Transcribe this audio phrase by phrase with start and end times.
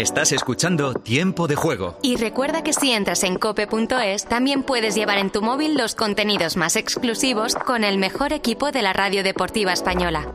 [0.00, 1.98] Estás escuchando Tiempo de Juego.
[2.02, 6.56] Y recuerda que si entras en cope.es, también puedes llevar en tu móvil los contenidos
[6.56, 10.32] más exclusivos con el mejor equipo de la radio deportiva española.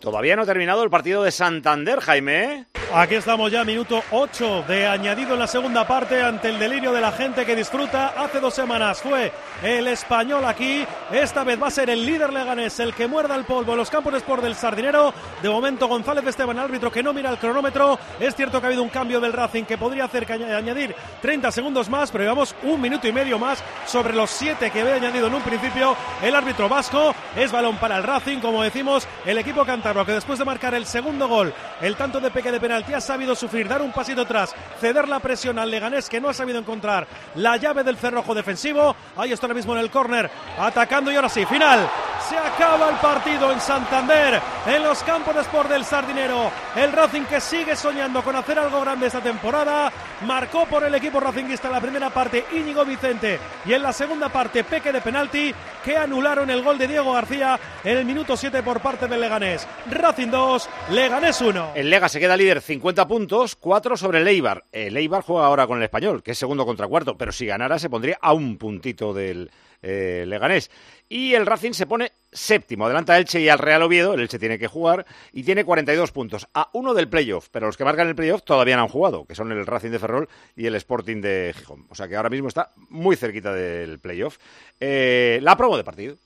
[0.00, 2.66] Todavía no ha terminado el partido de Santander, Jaime.
[2.94, 7.02] Aquí estamos ya, minuto 8 de añadido en la segunda parte ante el delirio de
[7.02, 8.14] la gente que disfruta.
[8.16, 9.30] Hace dos semanas fue
[9.62, 10.86] el español aquí.
[11.12, 13.90] Esta vez va a ser el líder leganés el que muerda el polvo en los
[13.90, 15.12] campos de sport del Sardinero.
[15.42, 17.98] De momento, González Esteban, árbitro que no mira el cronómetro.
[18.20, 20.94] Es cierto que ha habido un cambio del Racing que podría hacer que añ- añadir
[21.20, 24.94] 30 segundos más, pero llevamos un minuto y medio más sobre los 7 que había
[24.94, 27.14] añadido en un principio el árbitro vasco.
[27.36, 31.28] Es balón para el Racing, como decimos, el equipo que después de marcar el segundo
[31.28, 35.08] gol, el tanto de peque de penalti, ha sabido sufrir, dar un pasito atrás, ceder
[35.08, 38.94] la presión al Leganés que no ha sabido encontrar la llave del cerrojo defensivo.
[39.16, 41.88] Ahí está ahora mismo en el córner, atacando y ahora sí, final.
[42.28, 46.50] Se acaba el partido en Santander, en los campos de sport del Sardinero.
[46.76, 49.90] El Racing que sigue soñando con hacer algo grande esta temporada.
[50.26, 54.28] Marcó por el equipo racinguista en la primera parte Íñigo Vicente y en la segunda
[54.28, 58.62] parte Peque de penalti que anularon el gol de Diego García en el minuto 7
[58.62, 59.66] por parte del Leganés.
[59.86, 61.72] Racing 2, Leganés 1.
[61.74, 64.64] El Lega se queda líder 50 puntos, 4 sobre el Eibar.
[64.72, 67.78] El Eibar juega ahora con el Español, que es segundo contra cuarto, pero si ganara
[67.78, 69.50] se pondría a un puntito del
[69.82, 70.70] eh, Leganés.
[71.08, 74.38] Y el Racing se pone séptimo, adelanta a Elche y al Real Oviedo, el Elche
[74.38, 78.08] tiene que jugar, y tiene 42 puntos, a uno del playoff, pero los que marcan
[78.08, 81.22] el playoff todavía no han jugado, que son el Racing de Ferrol y el Sporting
[81.22, 81.86] de Gijón.
[81.88, 84.36] O sea que ahora mismo está muy cerquita del playoff.
[84.80, 86.18] Eh, la promo de partido.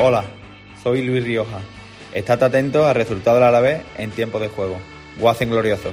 [0.00, 0.22] Hola,
[0.80, 1.58] soy Luis Rioja.
[2.12, 4.76] Estad atento al resultado a la vez en tiempo de juego.
[5.18, 5.92] Guacen glorioso.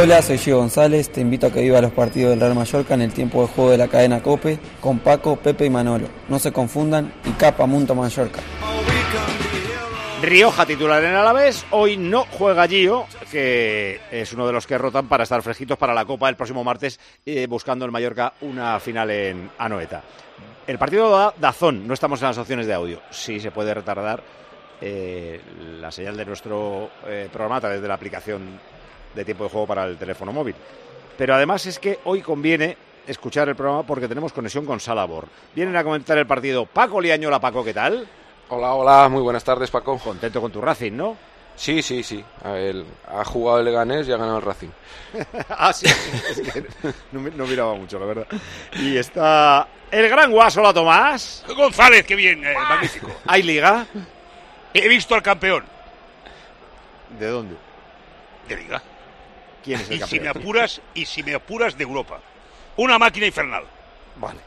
[0.00, 1.10] Hola, soy Gio González.
[1.10, 3.72] Te invito a que viva los partidos del Real Mallorca en el tiempo de juego
[3.72, 6.06] de la cadena Cope con Paco, Pepe y Manolo.
[6.28, 8.40] No se confundan y capa Munto Mallorca.
[10.26, 15.06] Rioja titular en Alavés, hoy no juega Gio, que es uno de los que rotan
[15.06, 19.08] para estar fresquitos para la Copa el próximo martes, eh, buscando el Mallorca una final
[19.12, 20.02] en Anoeta.
[20.66, 23.00] El partido da Dazón, no estamos en las opciones de audio.
[23.08, 24.20] Sí se puede retardar
[24.80, 25.40] eh,
[25.80, 28.58] la señal de nuestro eh, programa a través de la aplicación
[29.14, 30.56] de tiempo de juego para el teléfono móvil.
[31.16, 32.76] Pero además es que hoy conviene
[33.06, 35.28] escuchar el programa porque tenemos conexión con Salabor.
[35.54, 37.38] Vienen a comentar el partido Paco Liañola.
[37.38, 38.08] Paco, ¿qué tal?
[38.48, 39.98] Hola, hola, muy buenas tardes, Paco.
[39.98, 41.16] Contento con tu Racing, ¿no?
[41.56, 42.22] Sí, sí, sí.
[42.44, 44.68] A ver, ha jugado el Leganés y ha ganado el Racing.
[45.48, 45.86] ah, sí.
[45.86, 46.64] Es que
[47.12, 48.26] no, mi- no miraba mucho, la verdad.
[48.80, 51.44] Y está el gran Guasola Tomás.
[51.56, 53.10] González, qué bien, eh, magnífico.
[53.26, 53.86] ¿Hay liga?
[54.74, 55.64] He visto al campeón
[57.18, 57.56] ¿De dónde?
[58.48, 58.82] de liga.
[59.64, 60.42] ¿Quién es el Y si me campeón?
[60.44, 62.20] apuras, y si me apuras de Europa.
[62.76, 63.64] Una máquina infernal.
[64.16, 64.38] Vale.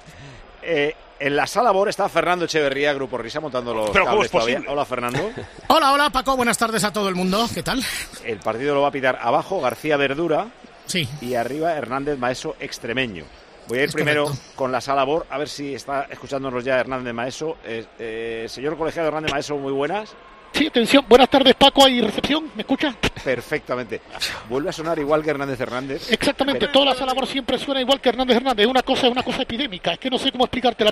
[0.62, 4.26] Eh, en la sala Bor está Fernando Echeverría, Grupo Risa, montando los Pero ¿cómo cables
[4.28, 4.62] es todavía.
[4.68, 5.32] Hola, Fernando.
[5.68, 7.48] Hola, hola Paco, buenas tardes a todo el mundo.
[7.54, 7.84] ¿Qué tal?
[8.26, 10.48] El partido lo va a pitar abajo García Verdura
[10.86, 11.08] Sí.
[11.22, 13.26] y arriba Hernández Maeso Extremeño.
[13.68, 14.46] Voy a ir Es primero correcto.
[14.56, 17.58] con la sala Bor, a ver si está escuchándonos ya Hernández Maeso.
[17.64, 20.14] Eh, eh, señor colegiado Hernández Maeso, muy buenas.
[20.60, 22.52] Sí, atención, buenas tardes Paco, ¿hay recepción?
[22.54, 22.94] ¿Me escucha?
[23.24, 24.02] Perfectamente.
[24.50, 26.12] Vuelve a sonar igual que Hernández Hernández.
[26.12, 29.24] Exactamente, Pero- toda la sala siempre suena igual que Hernández Hernández, una cosa es una
[29.24, 30.92] cosa epidémica, es que no sé cómo explicártela.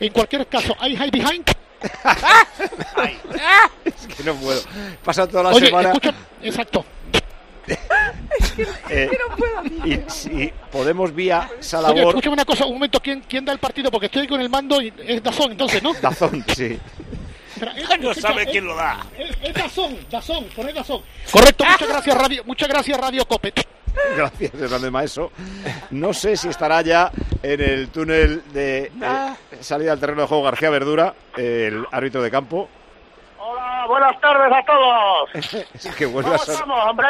[0.00, 1.48] En cualquier caso, ¿hay high behind?
[3.84, 4.60] Es que no puedo.
[5.04, 5.90] Pasa toda la Oye, semana.
[5.90, 6.84] escucha, exacto.
[8.90, 9.10] eh,
[9.84, 13.60] y si podemos vía sala Oye, escúchame una cosa, un momento, ¿quién, quién da el
[13.60, 13.92] partido?
[13.92, 15.94] Porque estoy con el mando y es Dazón, entonces, ¿no?
[16.02, 16.76] Dazón, sí.
[18.00, 18.98] No sabe quién lo da.
[19.18, 21.02] Es, es Dazón, Dazón, poned Dazón.
[21.30, 23.66] Correcto, muchas gracias Radio, muchas gracias Radio Copet.
[24.16, 25.30] Gracias, Hernández Maeso.
[25.90, 27.12] No sé si estará ya
[27.44, 32.28] en el túnel de eh, salida al terreno de juego García Verdura, el árbitro de
[32.28, 32.68] campo.
[33.38, 35.64] Hola, buenas tardes a todos.
[35.74, 37.06] Es que ¿Cómo a estamos, hombre?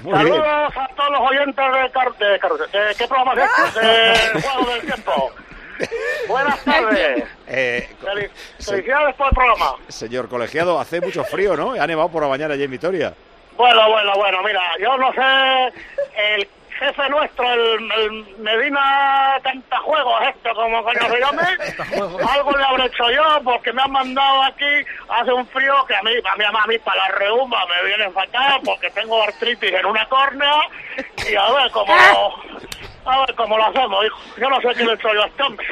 [0.00, 0.50] Muy Saludos bien.
[0.84, 3.80] a todos los oyentes de, Car de, Car- de- ¿Qué programa es este?
[4.38, 5.30] De Juego del Tiempo.
[6.28, 7.24] Buenas tardes.
[7.46, 8.30] Eh, Felic-
[8.60, 9.74] Felicidades por el programa.
[9.88, 11.72] señor colegiado, hace mucho frío, ¿no?
[11.72, 13.14] Ha nevado por la mañana allí en Vitoria.
[13.56, 15.72] Bueno, bueno, bueno, mira, yo no sé
[16.34, 16.48] el,
[16.78, 21.42] jefe nuestro, el, el Medina Cantajuegos, esto, como coño se llame,
[22.32, 26.02] algo le habré hecho yo porque me han mandado aquí, hace un frío que a
[26.02, 29.86] mí, a mí, a mí para la reuma me viene fatal porque tengo artritis en
[29.86, 30.54] una córnea
[31.30, 31.94] y a ver cómo,
[33.04, 34.18] a ver cómo lo hacemos, hijo.
[34.38, 35.66] Yo no sé qué le he hecho yo a este hombre.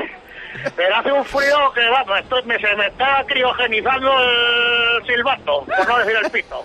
[0.76, 5.64] Pero hace un frío que va, pues, estoy- me, se me está criogenizando el silbato,
[5.64, 6.64] por no decir el pito.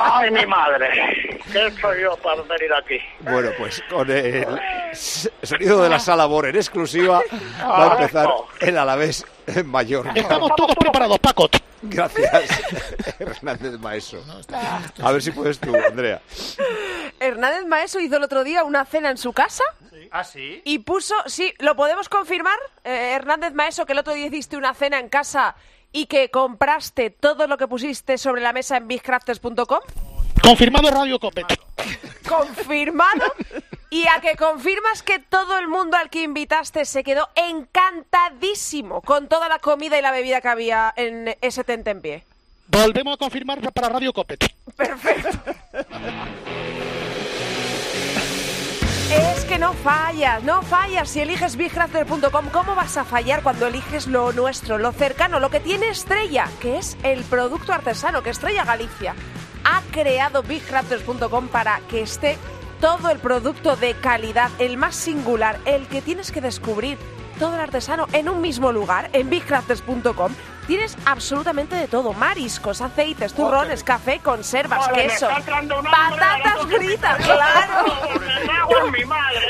[0.00, 2.98] Ay, mi madre, ¿qué soy yo para venir aquí?
[3.20, 4.46] Bueno, pues con el
[4.94, 7.20] sonido de la sala Bor en exclusiva
[7.62, 8.28] va a empezar
[8.60, 9.24] el Alavés
[9.56, 10.12] en Mallorca.
[10.14, 11.48] Estamos todos preparados, Paco.
[11.82, 12.48] Gracias,
[13.18, 14.22] Hernández Maeso.
[15.00, 16.20] A ver si puedes tú, Andrea.
[17.20, 19.62] Hernández Maeso hizo el otro día una cena en su casa
[20.10, 20.60] ¿Ah, sí?
[20.64, 22.58] y puso, sí, ¿lo podemos confirmar?
[22.84, 25.54] Eh, Hernández Maeso, que el otro día hiciste una cena en casa
[25.92, 29.80] y que compraste todo lo que pusiste sobre la mesa en bigcrafters.com.
[30.42, 31.46] Confirmado Radio Copet.
[32.28, 33.24] Confirmado.
[33.90, 39.28] Y a que confirmas que todo el mundo al que invitaste se quedó encantadísimo con
[39.28, 42.24] toda la comida y la bebida que había en ese tente en pie.
[42.66, 44.44] Volvemos a confirmar para Radio Copet.
[49.10, 51.08] Es que no fallas, no fallas.
[51.08, 55.60] Si eliges bigcrafter.com, ¿cómo vas a fallar cuando eliges lo nuestro, lo cercano, lo que
[55.60, 59.14] tiene Estrella, que es el producto artesano que Estrella Galicia
[59.64, 62.36] ha creado bigcrafters.com para que esté
[62.80, 66.98] todo el producto de calidad, el más singular, el que tienes que descubrir
[67.38, 70.32] todo el artesano en un mismo lugar, en bigcrafters.com.
[70.66, 75.86] Tienes absolutamente de todo, mariscos, aceites, turrones, café, conservas, Joder, me queso, está entrando un
[75.86, 77.84] hambre de la patatas fritas, claro.
[79.06, 79.48] Madre,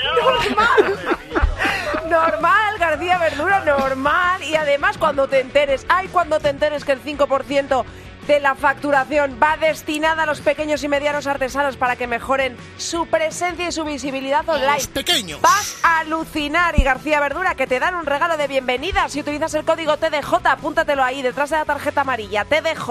[2.08, 4.42] Normal, García Verdura, normal.
[4.44, 7.84] Y además cuando te enteres, ay, cuando te enteres que el 5%
[8.28, 13.06] de la facturación va destinada a los pequeños y medianos artesanos para que mejoren su
[13.06, 14.74] presencia y su visibilidad online.
[14.74, 15.40] Los pequeños.
[15.40, 19.54] Vas a alucinar y García Verdura que te dan un regalo de bienvenida si utilizas
[19.54, 22.88] el código TDJ, apúntatelo ahí detrás de la tarjeta amarilla, TDJ.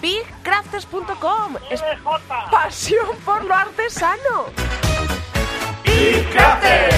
[0.00, 1.84] BigCrafters.com es
[2.50, 4.46] pasión por lo artesano.
[5.84, 6.94] Bicratet.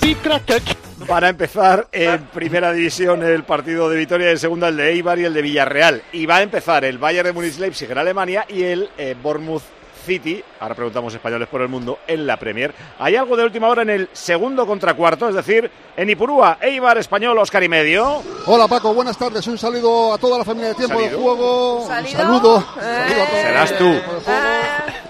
[0.00, 0.89] Bicratet.
[1.10, 5.24] Para empezar, en primera división el partido de Vitoria, en segunda el de Eibar y
[5.24, 6.02] el de Villarreal.
[6.12, 9.62] Y va a empezar el Bayern de Múnich Leipzig en Alemania y el eh, Bournemouth
[10.06, 12.72] City, ahora preguntamos españoles por el mundo, en la Premier.
[13.00, 16.96] Hay algo de última hora en el segundo contra cuarto, es decir, en Ipurúa, Eibar,
[16.96, 18.22] Español, Oscar y medio.
[18.46, 19.46] Hola Paco, buenas tardes.
[19.48, 21.20] Un saludo a toda la familia de Tiempo de ¿Salido?
[21.22, 21.80] Juego.
[21.82, 22.16] Un ¿Salido?
[22.18, 22.58] saludo.
[22.80, 23.04] Eh.
[23.08, 23.42] Saludo a todos.
[23.42, 24.00] Serás tú.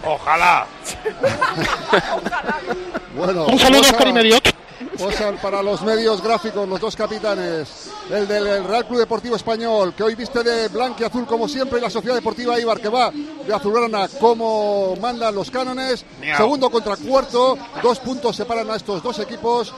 [0.06, 0.67] Ojalá.
[3.12, 4.37] Bueno, Un saludo a Oscar- Oscar y medio.
[5.00, 10.02] Oscar, para los medios gráficos, los dos capitanes, el del Real Club Deportivo Español, que
[10.02, 13.11] hoy viste de blanco y azul como siempre, y la Sociedad Deportiva Ibar, que va
[13.11, 16.05] de azulgrana como mandan los cánones.
[16.37, 19.73] Segundo contra cuarto, dos puntos separan a estos dos equipos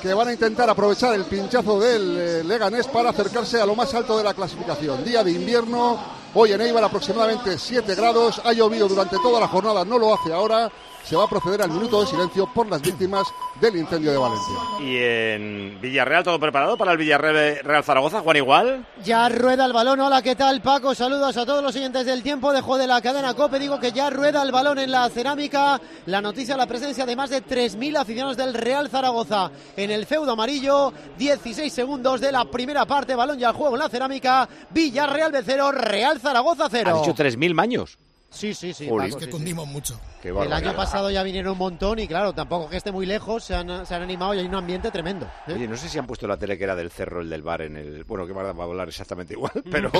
[0.00, 3.94] que van a intentar aprovechar el pinchazo del eh, Leganés para acercarse a lo más
[3.94, 5.02] alto de la clasificación.
[5.02, 5.98] Día de invierno,
[6.34, 10.32] hoy en Eibar aproximadamente 7 grados, ha llovido durante toda la jornada, no lo hace
[10.32, 10.70] ahora.
[11.04, 13.26] Se va a proceder al minuto de silencio por las víctimas
[13.60, 14.54] del incendio de Valencia.
[14.80, 18.86] Y en Villarreal, todo preparado para el Villarreal Real Zaragoza, Juan Igual.
[19.04, 20.00] Ya rueda el balón.
[20.00, 20.94] Hola, ¿qué tal, Paco?
[20.94, 22.54] Saludos a todos los siguientes del tiempo.
[22.54, 23.58] Dejo de la cadena Cope.
[23.58, 25.78] Digo que ya rueda el balón en la cerámica.
[26.06, 30.32] La noticia, la presencia de más de 3.000 aficionados del Real Zaragoza en el feudo
[30.32, 30.90] amarillo.
[31.18, 33.14] 16 segundos de la primera parte.
[33.14, 34.48] Balón ya al juego en la cerámica.
[34.70, 37.02] Villarreal de cero, Real Zaragoza Ha cero.
[37.04, 37.98] dicho 3.000 maños.
[38.34, 38.86] Sí, sí, sí.
[38.88, 39.98] Paco, que sí, cundimos mucho.
[40.20, 43.44] Qué El año pasado ya vinieron un montón y claro, tampoco que esté muy lejos,
[43.44, 45.26] se han, se han animado y hay un ambiente tremendo.
[45.46, 45.52] ¿eh?
[45.54, 47.62] Oye, no sé si han puesto la tele que era del cerro, el del bar
[47.62, 48.04] en el.
[48.04, 49.90] Bueno, que va a hablar exactamente igual, pero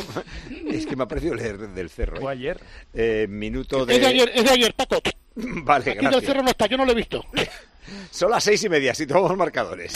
[0.66, 2.20] es que me ha parecido leer del cerro.
[2.20, 2.36] Fue ¿eh?
[2.36, 2.60] ayer.
[2.92, 4.06] Eh, minuto Es de de.
[4.06, 4.96] ayer, es de ayer, Paco.
[5.36, 6.24] Vale, Aquí del gracias.
[6.24, 7.24] cerro no está, yo no lo he visto.
[8.10, 9.94] Son las seis y media, si tomamos marcadores.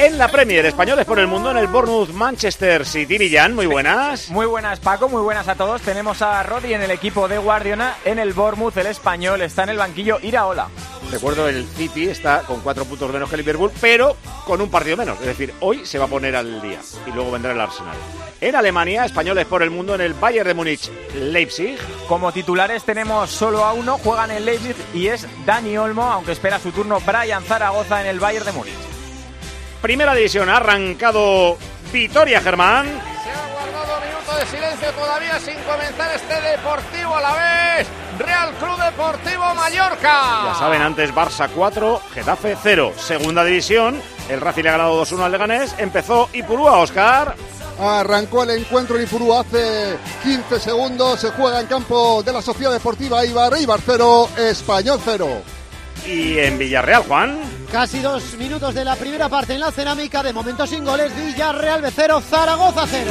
[0.00, 4.30] En la Premier, españoles por el mundo, en el Bournemouth Manchester City, Millán, muy buenas.
[4.30, 5.82] Muy buenas, Paco, muy buenas a todos.
[5.82, 7.96] Tenemos a Rodri en el equipo de Guardiana.
[8.04, 10.68] En el Bournemouth, el español, está en el banquillo Iraola.
[11.10, 14.96] Recuerdo, el City está con cuatro puntos menos que el Liverpool, pero con un partido
[14.96, 15.18] menos.
[15.18, 17.96] Es decir, hoy se va a poner al día y luego vendrá el Arsenal.
[18.40, 21.76] En Alemania, españoles por el mundo, en el Bayern de Múnich, Leipzig.
[22.06, 26.60] Como titulares tenemos solo a uno, juegan en Leipzig y es Dani Olmo, aunque espera
[26.60, 28.97] su turno Brian Zaragoza en el Bayern de Múnich.
[29.80, 31.56] Primera división, ha arrancado
[31.92, 32.86] Vitoria Germán.
[32.86, 37.86] Se ha guardado minuto de silencio todavía sin comenzar este Deportivo a la vez.
[38.18, 40.46] Real Club Deportivo Mallorca.
[40.46, 42.92] Ya saben, antes Barça 4, Getafe 0.
[42.98, 45.74] Segunda división, el Racing le ha ganado 2-1 al Leganés.
[45.78, 47.36] Empezó Ipurúa, Oscar.
[47.80, 51.20] Arrancó el encuentro en Ifurú hace 15 segundos.
[51.20, 53.56] Se juega en campo de la Sociedad Deportiva Ibar.
[53.56, 55.28] Ibar 0, Español 0.
[56.04, 57.57] Y en Villarreal, Juan.
[57.72, 60.22] Casi dos minutos de la primera parte en la cerámica.
[60.22, 61.12] De momento sin goles.
[61.14, 63.10] Villarreal de 0, Zaragoza 0.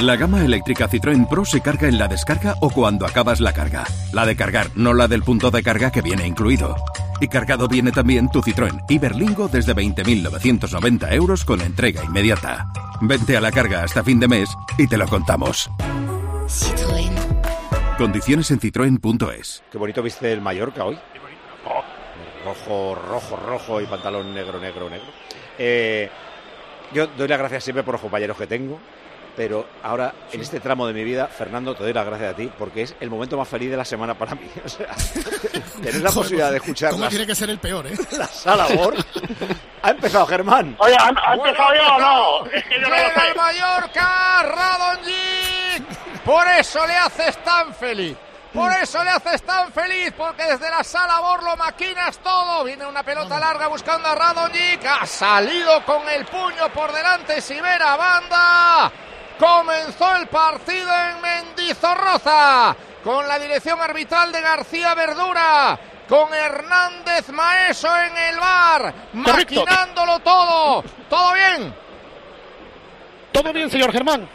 [0.00, 3.84] La gama eléctrica Citroën Pro se carga en la descarga o cuando acabas la carga.
[4.12, 6.74] La de cargar, no la del punto de carga que viene incluido.
[7.20, 12.66] Y cargado viene también tu Citroën Iberlingo desde 20.990 euros con entrega inmediata.
[13.00, 15.70] Vente a la carga hasta fin de mes y te lo contamos.
[16.48, 17.14] Citroën.
[17.96, 19.62] Condiciones en citroen.es.
[19.70, 20.98] Qué bonito viste el Mallorca hoy.
[22.44, 25.06] Rojo, rojo, rojo y pantalón negro, negro, negro.
[25.58, 26.10] Eh,
[26.92, 28.78] yo doy las gracias siempre por los compañeros que tengo,
[29.36, 32.50] pero ahora, en este tramo de mi vida, Fernando, te doy las gracias a ti,
[32.58, 34.48] porque es el momento más feliz de la semana para mí.
[34.64, 34.88] O sea,
[35.82, 37.94] tener la posibilidad de escuchar ¿Cómo las- tiene que ser el peor, eh?
[38.18, 38.94] la sala Bor.
[39.82, 40.76] Ha empezado Germán.
[40.78, 42.46] Oye, ¿ha, ha empezado ya o no?
[42.50, 43.28] Es que yo no lo Llega sé.
[43.28, 46.22] el Mallorca, Radonjic.
[46.24, 48.16] Por eso le haces tan feliz.
[48.54, 52.62] Por eso le haces tan feliz, porque desde la sala Bor lo maquinas todo.
[52.62, 54.86] Viene una pelota larga buscando a Radonjic.
[54.86, 58.92] Ha salido con el puño por delante Sibera Banda.
[59.40, 65.76] Comenzó el partido en Mendizorroza con la dirección arbitral de García Verdura.
[66.08, 70.84] Con Hernández Maeso en el bar, maquinándolo todo.
[71.08, 71.74] ¿Todo bien?
[73.32, 74.28] Todo bien, señor Germán.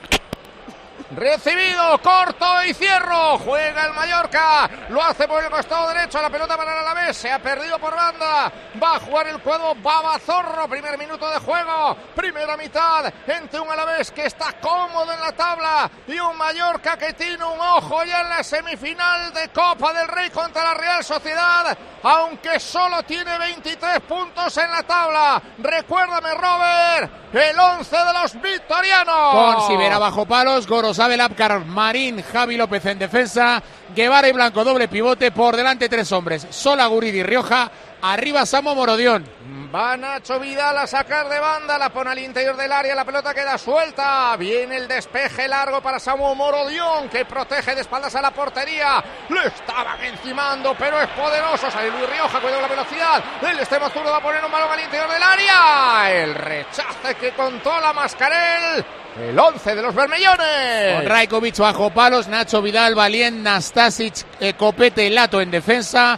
[1.12, 3.40] Recibido, corto y cierro.
[3.40, 4.70] Juega el Mallorca.
[4.90, 6.22] Lo hace por el costado derecho.
[6.22, 7.18] La pelota para el Alavés.
[7.18, 8.52] Se ha perdido por banda.
[8.82, 10.68] Va a jugar el cuadro Babazorro.
[10.68, 11.98] Primer minuto de juego.
[12.16, 13.12] Primera mitad.
[13.26, 15.90] Entre un Alavés que está cómodo en la tabla.
[16.08, 20.30] Y un Mallorca que tiene un ojo ya en la semifinal de Copa del Rey
[20.30, 21.76] contra la Real Sociedad.
[22.04, 25.42] Aunque solo tiene 23 puntos en la tabla.
[25.58, 27.19] Recuérdame, Robert.
[27.32, 29.32] El 11 de los victorianos.
[29.32, 33.62] Con Sibera bajo palos, Gorosabel, Abkar, Marín, Javi López en defensa,
[33.96, 37.70] Guevara y Blanco doble pivote, por delante tres hombres, Sola, Guridi, Rioja,
[38.02, 39.26] arriba Samo Morodión.
[39.74, 43.36] Va Nacho Vidal a sacar de banda, la pone al interior del área, la pelota
[43.36, 44.36] queda suelta.
[44.36, 49.04] Viene el despeje largo para Samu Morodión, que protege de espaldas a la portería.
[49.30, 51.70] Le estaban encimando, pero es poderoso.
[51.70, 53.24] Sale Luis Rioja, cuidado la velocidad.
[53.44, 56.12] El extremo zurdo va a poner un balón al interior del área.
[56.14, 58.84] El rechace que controla Mascarel.
[59.20, 60.96] El 11 de los Bermellones.
[60.96, 66.18] Con Rajkovic bajo palos, Nacho Vidal, Valien, Nastasic, eh, Copete Lato en defensa.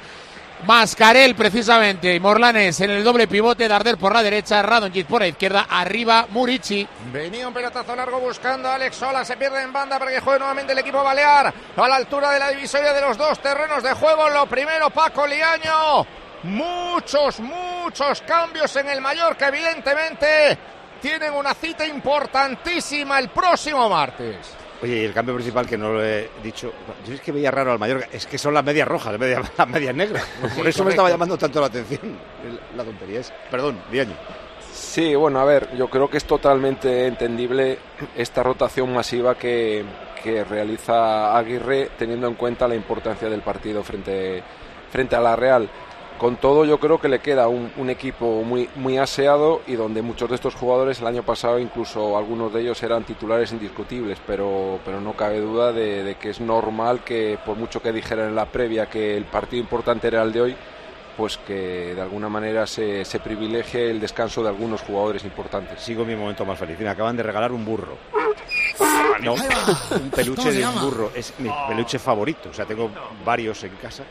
[0.66, 5.28] Mascarel precisamente, y Morlanes en el doble pivote, Darder por la derecha, Radonjic por la
[5.28, 6.88] izquierda, arriba Murici.
[7.12, 9.26] Venía un pelotazo largo buscando a Alex Sola.
[9.26, 11.54] Se pierde en banda para que juegue nuevamente el equipo balear.
[11.76, 14.30] A la altura de la divisoria de los dos terrenos de juego.
[14.30, 16.06] Lo primero, Paco Liaño.
[16.44, 20.58] Muchos, muchos cambios en el Mallorca, evidentemente.
[21.02, 24.61] Tienen una cita importantísima el próximo martes.
[24.82, 26.74] Oye, y el cambio principal que no lo he dicho,
[27.06, 29.20] yo es que veía raro al Mallorca, es que son las medias rojas, las
[29.70, 30.26] medias, negras.
[30.58, 32.18] Por eso me estaba llamando tanto la atención.
[32.76, 33.32] La tontería es.
[33.52, 34.16] Perdón, Diaño.
[34.74, 37.78] Sí, bueno, a ver, yo creo que es totalmente entendible
[38.16, 39.84] esta rotación masiva que,
[40.24, 44.42] que realiza Aguirre teniendo en cuenta la importancia del partido frente,
[44.90, 45.70] frente a la Real.
[46.22, 50.04] Con todo, yo creo que le queda un, un equipo muy, muy aseado y donde
[50.04, 54.78] muchos de estos jugadores el año pasado, incluso algunos de ellos eran titulares indiscutibles, pero,
[54.86, 58.36] pero no cabe duda de, de que es normal que, por mucho que dijeran en
[58.36, 60.56] la previa que el partido importante era el de hoy,
[61.18, 65.82] pues que de alguna manera se, se privilegie el descanso de algunos jugadores importantes.
[65.82, 66.80] Sigo mi momento más feliz.
[66.80, 67.98] Me acaban de regalar un burro.
[69.22, 71.12] No, un peluche ¿Cómo se de un burro.
[71.16, 72.50] Es mi peluche favorito.
[72.50, 72.92] O sea, tengo
[73.26, 74.04] varios en casa,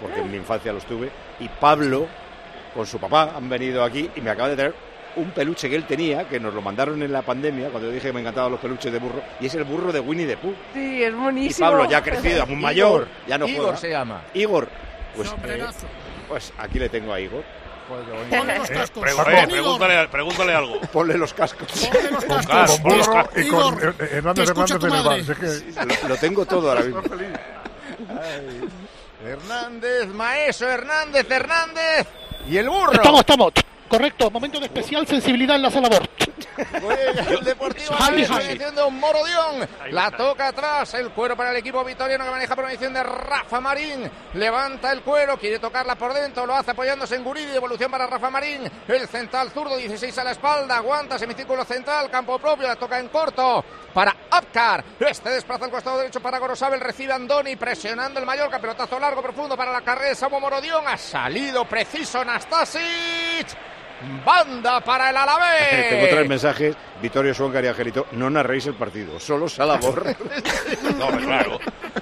[0.00, 1.10] porque en mi infancia los tuve.
[1.40, 2.06] Y Pablo,
[2.74, 4.74] con su papá, han venido aquí y me acaban de traer
[5.14, 8.06] un peluche que él tenía, que nos lo mandaron en la pandemia, cuando yo dije
[8.08, 10.54] que me encantaban los peluches de burro, y es el burro de Winnie the Pooh.
[10.72, 11.68] Sí, es Y buenísimo.
[11.68, 13.76] Pablo ya ha crecido, es muy mayor, ya no Igor juega.
[13.76, 14.22] se llama.
[14.32, 14.68] Igor.
[15.14, 15.64] Pues, eh,
[16.28, 17.44] pues aquí le tengo a Igor.
[18.30, 19.02] Ponle los cascos.
[19.02, 20.80] pregúntale, pregúntale algo.
[20.92, 21.68] Ponle los cascos.
[21.92, 22.80] Ponle los cascos.
[22.80, 23.42] Burro cascos.
[23.44, 25.22] y con eh, Hernández Hernández tu en el madre.
[25.22, 25.36] bar.
[25.46, 27.02] Es que- Lo, lo tengo todo ahora mismo.
[29.24, 32.06] Hernández, Maeso, Hernández, Hernández.
[32.48, 32.92] Y el burro.
[32.92, 33.52] Estamos, estamos.
[33.92, 36.08] Correcto, momento de especial sensibilidad en la sala Bor.
[36.80, 39.68] Juega el Deportivo Javi, de un Morodión.
[39.90, 43.60] La toca atrás, el cuero para el equipo vitoriano que maneja por medición de Rafa
[43.60, 44.10] Marín.
[44.32, 47.52] Levanta el cuero, quiere tocarla por dentro, lo hace apoyándose en Guridi.
[47.52, 48.62] Devolución para Rafa Marín.
[48.88, 50.78] El central zurdo, 16 a la espalda.
[50.78, 54.82] Aguanta, semicírculo central, campo propio, la toca en corto para Apcar.
[55.00, 56.80] Este desplaza al costado derecho para Gorosabel.
[56.80, 58.58] Recibe Andoni presionando el Mallorca.
[58.58, 60.88] Pelotazo largo, profundo para la carrera de Samu Morodión.
[60.88, 63.48] Ha salido preciso Nastasic.
[64.24, 65.88] Banda para el Alavés.
[65.90, 66.76] Tengo tres mensajes.
[67.00, 70.14] Vittorio Suoncar y Angelito, no narréis el partido, solo Salabor.
[70.96, 71.58] No, claro.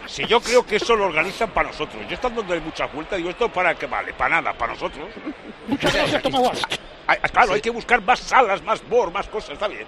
[0.07, 2.03] Si yo creo que eso lo organizan para nosotros.
[2.07, 4.13] Yo estando dándole muchas vueltas, digo, ¿esto para qué vale?
[4.13, 5.09] Para nada, para nosotros.
[5.67, 6.23] Muchas gracias,
[7.33, 9.87] Claro, hay que buscar más salas, más bor, más cosas, está bien.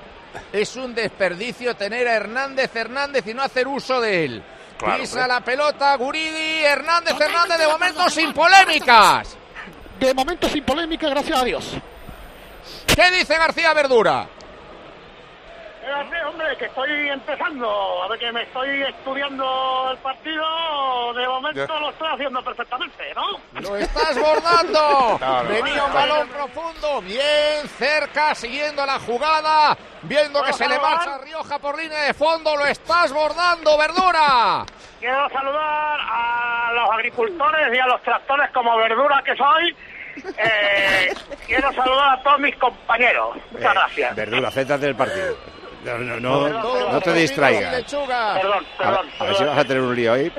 [0.53, 4.45] Es un desperdicio tener a Hernández Hernández y no hacer uso de él.
[4.79, 9.37] Claro, Pisa la pelota, Guridi, Hernández Hernández, de momento sin polémicas.
[10.01, 11.77] De momento sin polémica, gracias a Dios.
[12.95, 14.27] ¿Qué dice García Verdura?
[15.81, 21.81] Fíjate, hombre, que estoy empezando, a ver que me estoy estudiando el partido, de momento
[21.81, 23.61] lo estoy haciendo perfectamente, ¿no?
[23.61, 25.19] Lo estás bordando.
[25.19, 25.49] Claro.
[25.49, 31.15] Venía un balón profundo, bien cerca, siguiendo la jugada, viendo que ¿Puedo se le marcha
[31.15, 32.57] a Rioja por línea de fondo.
[32.57, 34.65] Lo estás bordando, Verdura.
[34.99, 39.77] Quiero saludar a los agricultores y a los tractores como verdura que soy.
[40.39, 41.15] Eh,
[41.47, 43.37] quiero saludar a todos mis compañeros.
[43.51, 44.17] Muchas gracias.
[44.17, 45.37] Verdura, céntrate del partido.
[45.85, 47.73] No, no, no, te distraigas.
[47.75, 48.35] lechuga.
[48.35, 50.33] Perdón, A ver, a ver si vas a tener un lío ahí.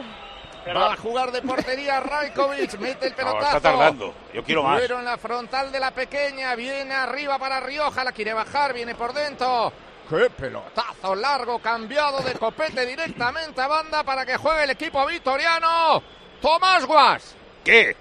[0.74, 3.58] Va a jugar de portería Rajkovic, mete el No, pelotazo.
[3.58, 4.14] está tardando.
[4.34, 4.78] Yo quiero más.
[4.78, 8.96] Duero en la frontal de la pequeña, viene arriba para Rioja, la quiere bajar, viene
[8.96, 9.74] por dentro.
[10.10, 16.02] ¡Qué pelotazo largo cambiado de copete directamente a banda para que juegue el equipo vitoriano!
[16.42, 17.36] ¡Tomás Guas!
[17.66, 17.96] ¿Qué?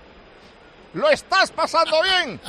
[0.94, 2.40] ¿Lo estás pasando bien?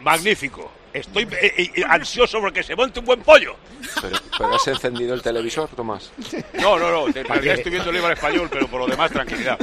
[0.00, 0.70] Magnífico.
[0.92, 3.56] Estoy eh, eh, ansioso porque se monte un buen pollo.
[4.00, 6.12] Pero, pero has encendido el televisor, Tomás.
[6.54, 7.08] No, no, no.
[7.08, 9.58] En realidad estoy viendo el Eibar español, pero por lo demás, tranquilidad.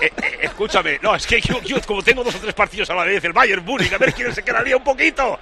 [0.00, 1.00] Eh, eh, escúchame.
[1.02, 3.32] No, es que yo, yo como tengo dos o tres partidos a la vez, el
[3.32, 5.36] Bayern Múnich, a ver quién se quedaría un poquito.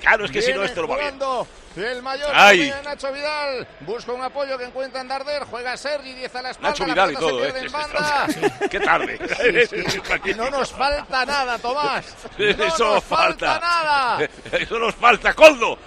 [0.00, 1.18] Claro, es que si no, esto no va bien.
[1.76, 2.72] El mayor Ay.
[2.84, 6.70] Nacho Vidal busca un apoyo que encuentra en Darder, juega Sergi, 10 a la espalda,
[6.70, 7.52] Nacho la Vidal y todo, se ¿eh?
[7.52, 8.26] pierde en banda.
[8.70, 9.18] Qué tarde.
[9.66, 10.34] Sí, sí.
[10.34, 12.04] No nos falta nada, Tomás.
[12.38, 13.60] No Eso nos nos falta falta.
[13.60, 14.28] nada.
[14.52, 15.78] Eso nos falta, Coldo.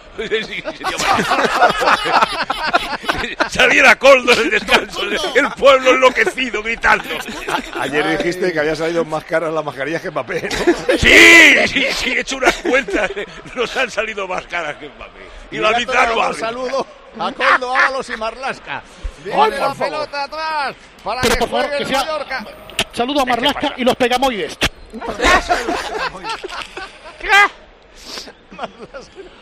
[3.50, 7.10] Saliera Coldo en el descanso, el pueblo enloquecido gritando.
[7.80, 10.98] Ayer dijiste que había salido más caras las mascarillas que Mbappé, ¿no?
[10.98, 13.10] Sí, sí, sí, he hecho unas cuentas.
[13.56, 15.20] Nos han salido más caras que Mbappé.
[15.52, 16.86] Y la Mira, un saludo
[17.20, 18.82] a Coldo, Ábalos y Marlasca.
[19.24, 19.78] Viene Ay, la favor.
[19.78, 22.46] pelota atrás para Pero que por favor, juegue que el sea- Mallorca.
[22.94, 24.58] Saludo a Marlasca y los pegamoides.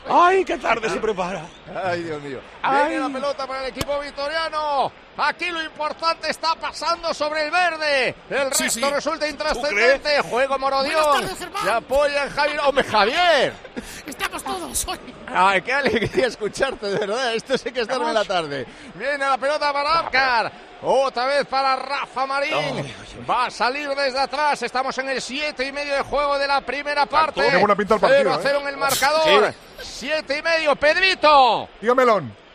[0.09, 1.45] Ay, qué tarde se prepara.
[1.83, 2.39] Ay, Dios mío.
[2.61, 2.89] Ay.
[2.89, 4.91] Viene la pelota para el equipo victoriano.
[5.17, 8.15] Aquí lo importante está pasando sobre el verde.
[8.29, 8.81] El Sí, resto sí.
[8.93, 10.21] resulta intrascendente.
[10.21, 11.27] Juego Morodión.
[11.63, 12.59] Se apoya en Javier.
[12.63, 13.53] ¡Hombre, Javier!
[14.05, 14.99] Estamos todos hoy.
[15.27, 17.33] Ay, qué alegría escucharte, de verdad.
[17.33, 18.65] Esto sí que es darme la tarde.
[18.93, 20.51] Viene la pelota para Abkar.
[20.83, 22.93] Otra vez para Rafa Marín.
[23.27, 24.61] Va a salir desde atrás.
[24.61, 27.41] Estamos en el siete y medio de juego de la primera parte.
[27.49, 28.39] Qué buena pinta el partido, 0 a ¿eh?
[28.43, 29.53] 0 en el marcador.
[29.81, 30.75] Siete y medio.
[30.75, 31.67] Pedrito.
[31.81, 32.46] Tío Melón.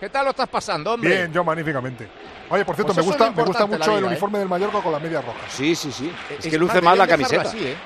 [0.00, 1.08] ¿Qué tal lo estás pasando, hombre?
[1.08, 2.08] Bien, yo magníficamente.
[2.50, 4.06] Oye, por cierto, Pues me gusta, me gusta la mucho el ¿eh?
[4.08, 5.42] uniforme del Mallorca con las medias rojas.
[5.48, 6.12] Sí, sí, sí.
[6.30, 7.42] Es, Es que luce más, más la camiseta.
[7.42, 7.76] así, ¿eh?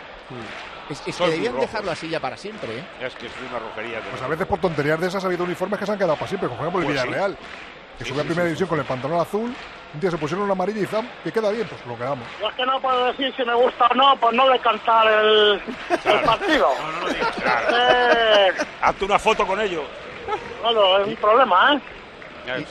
[0.90, 1.70] Es, que debían rojos.
[1.70, 2.84] dejarlo así ya para siempre, ¿eh?
[3.02, 4.00] Es que es una rojería.
[4.10, 6.26] Pues a veces por tonterías de esas ha habido uniformes que se han quedado para
[6.28, 7.06] siempre, como por ejemplo el Pues sí.
[7.08, 7.36] Villarreal,
[7.98, 8.46] que Sí, subió a primera sí.
[8.48, 9.54] división con el pantalón azul,
[9.94, 12.26] un día se pusieron una amarilla y zam, que queda bien, pues lo quedamos.
[12.40, 15.60] Yo es que no puedo decir si me gusta o no, por no decantar el,
[16.04, 16.68] el partido.
[16.80, 17.36] No, no lo digas.
[17.36, 17.68] Claro.
[17.76, 19.84] Eh, Hazte una foto con ellos.
[20.62, 21.80] bueno, es un problema, ¿eh?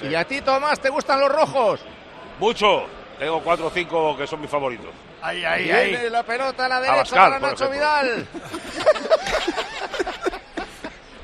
[0.02, 1.82] Y, y a ti, Tomás, te gustan los rojos?
[2.40, 2.86] Mucho.
[3.20, 4.90] Tengo cuatro o cinco que son mis favoritos.
[5.22, 7.70] Ahí, Viene la pelota a la derecha Abascal, para Nacho.
[7.70, 8.28] Vidal.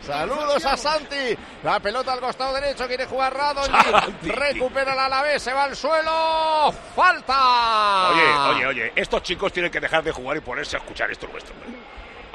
[0.02, 1.38] Saludos a Santi.
[1.63, 2.86] La pelota al costado derecho.
[2.88, 3.89] Quiere jugar Radonjic.
[3.92, 4.32] Santi.
[4.32, 5.42] Recupera el Alavés.
[5.42, 6.74] Se va al suelo.
[6.96, 8.10] ¡Falta!
[8.10, 8.92] Oye, oye, oye.
[8.96, 11.54] Estos chicos tienen que dejar de jugar y ponerse a escuchar esto nuestro.
[11.56, 11.80] hombre.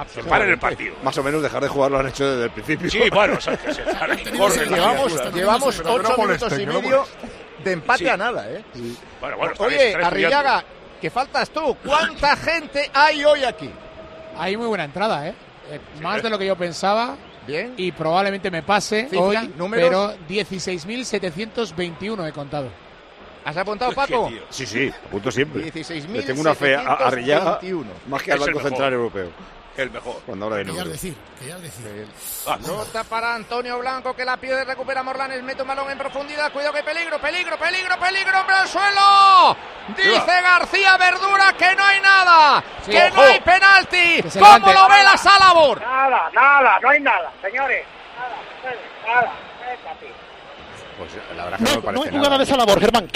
[0.06, 0.94] Se paren el partido.
[1.02, 2.90] Más o menos dejar de jugar lo han hecho desde el principio.
[2.90, 3.82] Sí, bueno, o sea, que se
[4.38, 4.68] corren.
[4.68, 7.06] Llevamos, las llevamos no ocho molesten, minutos y no medio
[7.64, 8.08] de empate Sí.
[8.08, 8.64] a nada, ¿eh?
[9.20, 10.64] Bueno, bueno, está bien, Oye, Arrillaga,
[11.00, 11.76] que faltas tú.
[11.84, 13.70] ¿Cuánta gente hay hoy aquí?
[14.37, 15.34] Hay muy buena entrada, ¿eh?
[15.70, 17.16] Eh, Más de lo que yo pensaba.
[17.46, 17.74] Bien.
[17.76, 19.88] Y probablemente me pase Cifra, hoy, números.
[19.88, 22.68] pero 16.721 he contado.
[23.44, 24.30] ¿Has apuntado, Paco?
[24.50, 25.64] Sí, sí, apunto siempre.
[25.72, 26.08] 16.721.
[26.12, 27.58] Le tengo una fe a, a Arrillaga
[28.06, 28.61] más que al Banco.
[28.61, 29.30] Central Europeo.
[29.78, 30.20] El mejor.
[30.26, 30.88] Cuando habla de números.
[30.90, 32.08] decir, decir.
[32.48, 36.50] Ah, Nota para Antonio Blanco que la pierde, recupera Morlanes, mete un balón en profundidad.
[36.52, 39.56] Cuidado que peligro, peligro, peligro, peligro, hombre al suelo.
[39.96, 43.14] Dice García Verdura que no hay nada, Sí, que ojo.
[43.16, 44.22] no hay penalti.
[44.36, 45.80] ¿Cómo lo ve la Salabor?
[45.80, 47.86] Nada, nada, no hay nada, señores.
[49.06, 49.32] Nada, nada.
[50.98, 52.38] Pues la verdad que no, me No, parece no hay jugada nada.
[52.38, 53.08] de esa labor, Germán.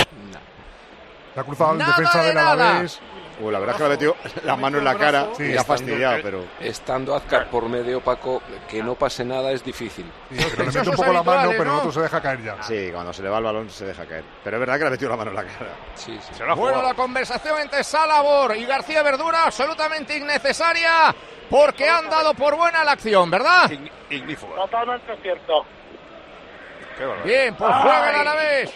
[1.35, 2.53] La ha cruzado el defensa de del nada.
[2.53, 3.01] Alavés.
[3.43, 5.57] Uy, la verdad es que le ha metido la mano en la cara Sí, y
[5.57, 6.45] ha fastidiado, pero...
[6.61, 10.11] Estando Azcar por medio, Paco, que no pase nada es difícil.
[10.31, 12.63] Pero le mete un poco la mano, pero el otro se deja caer ya.
[12.63, 14.25] Sí, cuando se le va el balón se deja caer.
[14.45, 15.71] Pero es verdad que le ha metido la mano en la cara.
[15.95, 16.35] Sí, sí.
[16.35, 16.89] Se lo ha Bueno, jugado.
[16.89, 21.15] la conversación entre Salabor y García Verdura absolutamente innecesaria
[21.51, 23.69] porque han dado por buena la acción, ¿verdad?
[23.69, 25.65] Totalmente cierto.
[27.25, 28.73] Bien, pues juegan a la vez.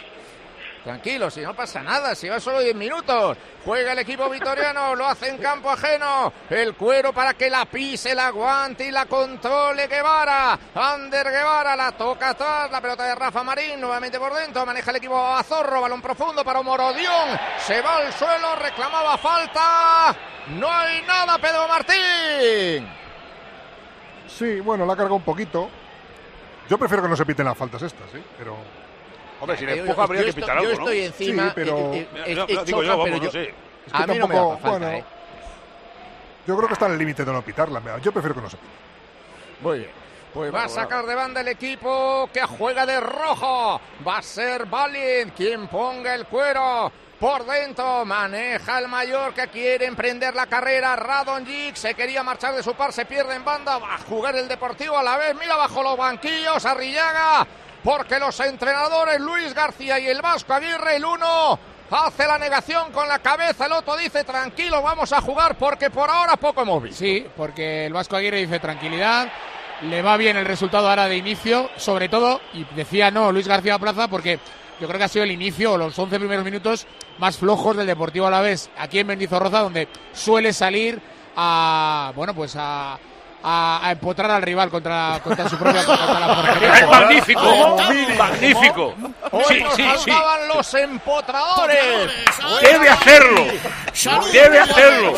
[0.86, 3.36] Tranquilo, si no pasa nada, si va solo 10 minutos.
[3.64, 6.32] Juega el equipo vitoriano, lo hace en campo ajeno.
[6.48, 10.56] El cuero para que la pise, la aguante y la controle Guevara.
[10.76, 14.64] Ander Guevara la toca atrás, la pelota de Rafa Marín, nuevamente por dentro.
[14.64, 17.36] Maneja el equipo Azorro, balón profundo para Morodión.
[17.58, 20.16] Se va al suelo, reclamaba falta.
[20.50, 22.88] No hay nada, Pedro Martín.
[24.28, 25.68] Sí, bueno, la ha cargado un poquito.
[26.70, 28.22] Yo prefiero que no se piten las faltas estas, ¿sí?
[28.38, 28.85] Pero...
[29.40, 30.88] Hombre, si Yo- le empuja habría yo que estoy- pitar yo algo, ¿no?
[30.90, 31.76] estoy encima, Sí, pero...
[31.92, 33.42] eh, eh, es- No, no, es digo yo, vamos, pero no yo- sé.
[33.86, 35.04] Es que a mí no me da tampoco, falta, bueno, ¿eh?
[36.46, 37.82] Yo creo que está en el límite de no pitarla.
[38.00, 38.68] Yo prefiero que no se pite.
[39.60, 39.90] Muy bien.
[40.32, 43.80] Pues va a sacar de banda el equipo que juega de rojo.
[44.06, 46.92] Va a ser Valiant quien ponga el cuero.
[47.18, 50.94] Por dentro maneja el mayor que quiere emprender la carrera.
[50.94, 53.78] Radonjic se quería marchar de su par, se pierde en banda.
[53.78, 55.34] Va a jugar el Deportivo a la vez.
[55.34, 57.46] Mira bajo los banquillos, Arrillaga.
[57.86, 61.56] Porque los entrenadores Luis García y el Vasco Aguirre, el uno
[61.88, 66.10] hace la negación con la cabeza, el otro dice tranquilo, vamos a jugar porque por
[66.10, 66.98] ahora poco hemos visto.
[66.98, 69.30] Sí, porque el Vasco Aguirre dice tranquilidad,
[69.82, 73.78] le va bien el resultado ahora de inicio, sobre todo, y decía no Luis García
[73.78, 74.40] Plaza, porque
[74.80, 78.26] yo creo que ha sido el inicio los 11 primeros minutos más flojos del Deportivo
[78.26, 81.00] Alavés aquí en Mendizorroza, donde suele salir
[81.36, 82.98] a, bueno, pues a,
[83.48, 86.78] a, a empotrar al rival contra, contra su propia contra la portería.
[86.80, 87.76] ¡Es magnífico!
[88.18, 88.94] ¡Magnífico!
[89.30, 90.10] Hoy Sí, sí, sí.
[90.52, 91.78] los empotradores.
[92.60, 93.44] ¡Debe hacerlo!
[94.32, 95.14] ¡Debe hacerlo!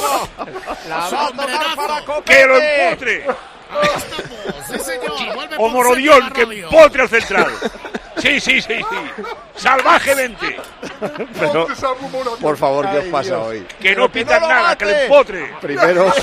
[0.89, 2.35] La va a tocar para Copete.
[2.35, 3.27] ¡Que lo empotre!
[4.67, 5.35] Sí, señor.
[5.35, 7.47] Vuelve O Morodión, que empotre al central.
[8.19, 9.23] Sí, sí, sí, sí.
[9.55, 10.57] Salvajemente.
[11.39, 11.67] Pero,
[12.41, 13.65] por favor, ¿qué os pasa hoy?
[13.81, 15.53] Que no pitan nada, que le empotre.
[15.61, 16.15] Primeros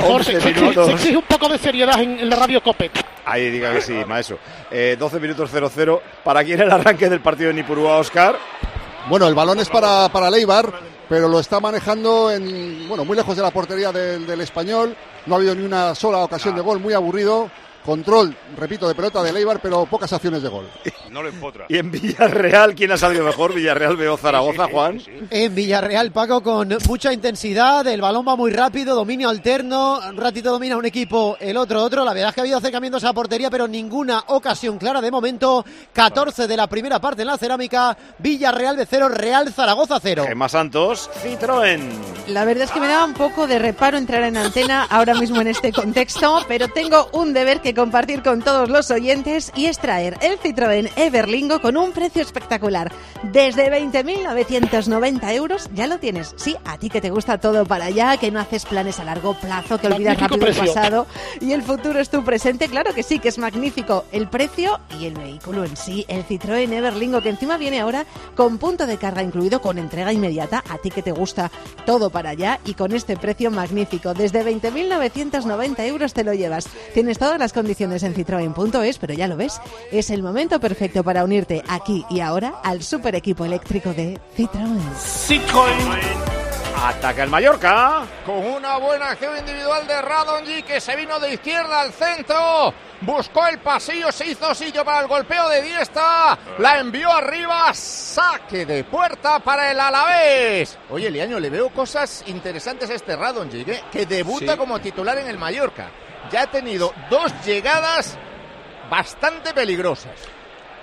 [0.00, 2.92] Jorge, 11 se, se exige un poco de seriedad en, en la radio Copet.
[3.24, 4.38] Ahí diga que sí, maestro.
[4.70, 6.00] Eh, 12 minutos 0-0.
[6.22, 8.36] ¿Para quién el arranque del partido de Nipurúa, Oscar?
[9.08, 10.66] Bueno, el balón es para, para Leibar,
[11.08, 14.94] pero lo está manejando en, bueno, muy lejos de la portería del, del español.
[15.26, 17.50] No ha habido ni una sola ocasión de gol, muy aburrido.
[17.84, 20.70] Control, repito, de pelota de Leibar, pero pocas acciones de gol.
[21.10, 21.66] No lo empotra.
[21.68, 23.54] Y en Villarreal, ¿quién ha salido mejor?
[23.54, 25.00] Villarreal veo Zaragoza, Juan.
[25.30, 30.50] En Villarreal, Paco, con mucha intensidad, el balón va muy rápido, dominio alterno, un ratito
[30.50, 32.04] domina un equipo, el otro otro.
[32.04, 35.64] La verdad es que ha habido acercamientos a portería, pero ninguna ocasión clara de momento.
[35.92, 40.24] 14 de la primera parte en la cerámica, Villarreal de 0, Real Zaragoza 0.
[40.26, 41.80] Gemma Santos, Citroën.
[42.28, 45.42] La verdad es que me daba un poco de reparo entrar en antena ahora mismo
[45.42, 49.78] en este contexto, pero tengo un deber que compartir con todos los oyentes y es
[49.78, 52.92] traer el Citroën Everlingo con un precio espectacular.
[53.32, 56.34] Desde 20.990 euros ya lo tienes.
[56.36, 59.34] Sí, a ti que te gusta todo para allá, que no haces planes a largo
[59.34, 61.06] plazo, que olvidas Magnífico rápido el pasado
[61.40, 62.68] y el futuro es tu presente.
[62.68, 66.04] Claro que sí, que es magnífico el precio y el vehículo en sí.
[66.08, 68.06] El Citroën Everlingo que encima viene ahora
[68.36, 70.62] con punto de carga incluido con entrega inmediata.
[70.68, 71.50] A ti que te gusta
[71.86, 74.14] todo para allá y con este precio magnífico.
[74.14, 76.68] Desde 20.990 euros te lo llevas.
[76.92, 81.24] Tienes todas las condiciones en citroen.es, pero ya lo ves, es el momento perfecto para
[81.24, 84.80] unirte aquí y ahora al super equipo eléctrico de Citroën.
[86.76, 88.02] Ataca el Mallorca.
[88.26, 92.74] Con una buena acción individual de Radonji que se vino de izquierda al centro.
[93.00, 96.38] Buscó el pasillo, se hizo sitio para el golpeo de Diesta.
[96.58, 97.72] La envió arriba.
[97.72, 100.76] Saque de puerta para el Alavés.
[100.90, 103.80] Oye, Liaño, le veo cosas interesantes a este Radonji, ¿eh?
[103.90, 104.58] que debuta Sí.
[104.58, 105.88] como titular en el Mallorca.
[106.34, 108.18] Ya ha tenido dos llegadas
[108.90, 110.10] bastante peligrosas.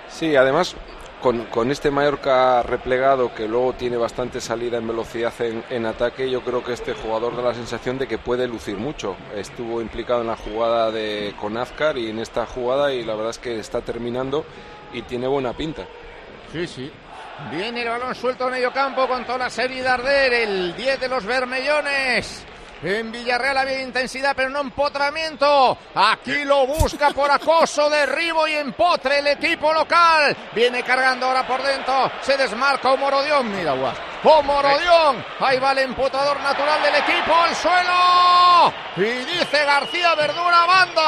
[0.08, 0.74] Sí, además
[1.20, 6.30] con, con este Mallorca replegado que luego tiene bastante salida en velocidad en, en ataque,
[6.30, 9.14] yo creo que este jugador da la sensación de que puede lucir mucho.
[9.36, 13.32] Estuvo implicado en la jugada de con Azcar y en esta jugada y la verdad
[13.32, 14.46] es que está terminando
[14.94, 15.84] y tiene buena pinta.
[16.50, 16.90] Sí, sí.
[17.50, 20.98] Viene el balón suelto en medio campo con toda la serie de Arder, el 10
[20.98, 22.46] de los Bermellones.
[22.84, 25.78] En Villarreal había intensidad, pero no empotramiento.
[25.94, 30.36] Aquí lo busca por acoso, derribo y empotre el equipo local.
[30.52, 32.10] Viene cargando ahora por dentro.
[32.22, 33.54] Se desmarca Omorodión.
[33.54, 33.92] Mira, guau.
[34.24, 35.24] Omorodión.
[35.40, 38.72] Ahí va el empotador natural del equipo al suelo.
[38.96, 41.02] Y dice García Verdura, banda.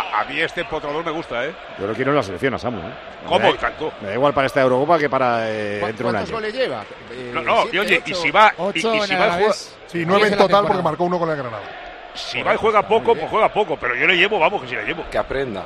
[0.00, 1.54] A, a mí este potrador me gusta, ¿eh?
[1.78, 2.80] Yo lo quiero en la selección a Samu.
[2.80, 2.92] ¿eh?
[3.26, 3.38] ¿Cómo?
[3.40, 3.92] Me da- Tanto.
[4.00, 6.36] Me da igual para esta Eurocopa que para eh, ¿Cu- dentro de un ¿Cuántos año.
[6.36, 6.84] goles lleva?
[7.10, 9.24] Eh, No, no, y siete, oye, y si va- y- ocho y si va a
[9.34, 9.70] Alavés.
[9.72, 11.62] jugar- Sí, nueve en total porque marcó uno con el Granada.
[12.14, 14.74] Si va y juega poco, pues juega poco, pero yo le llevo, vamos, que si
[14.74, 15.04] le llevo.
[15.10, 15.64] Que aprenda.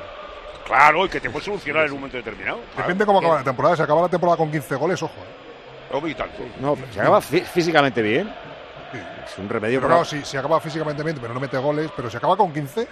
[0.67, 2.61] Claro, y que te puede solucionar en un momento determinado.
[2.77, 3.77] Depende cómo acaba la temporada.
[3.77, 5.15] Si acaba la temporada con 15 goles, ojo.
[5.15, 5.93] ¿eh?
[6.61, 8.31] No, se acaba fí- físicamente bien.
[9.27, 12.11] Es un remedio Pero claro, si, si acaba físicamente bien, pero no mete goles, pero
[12.11, 12.87] si acaba con 15,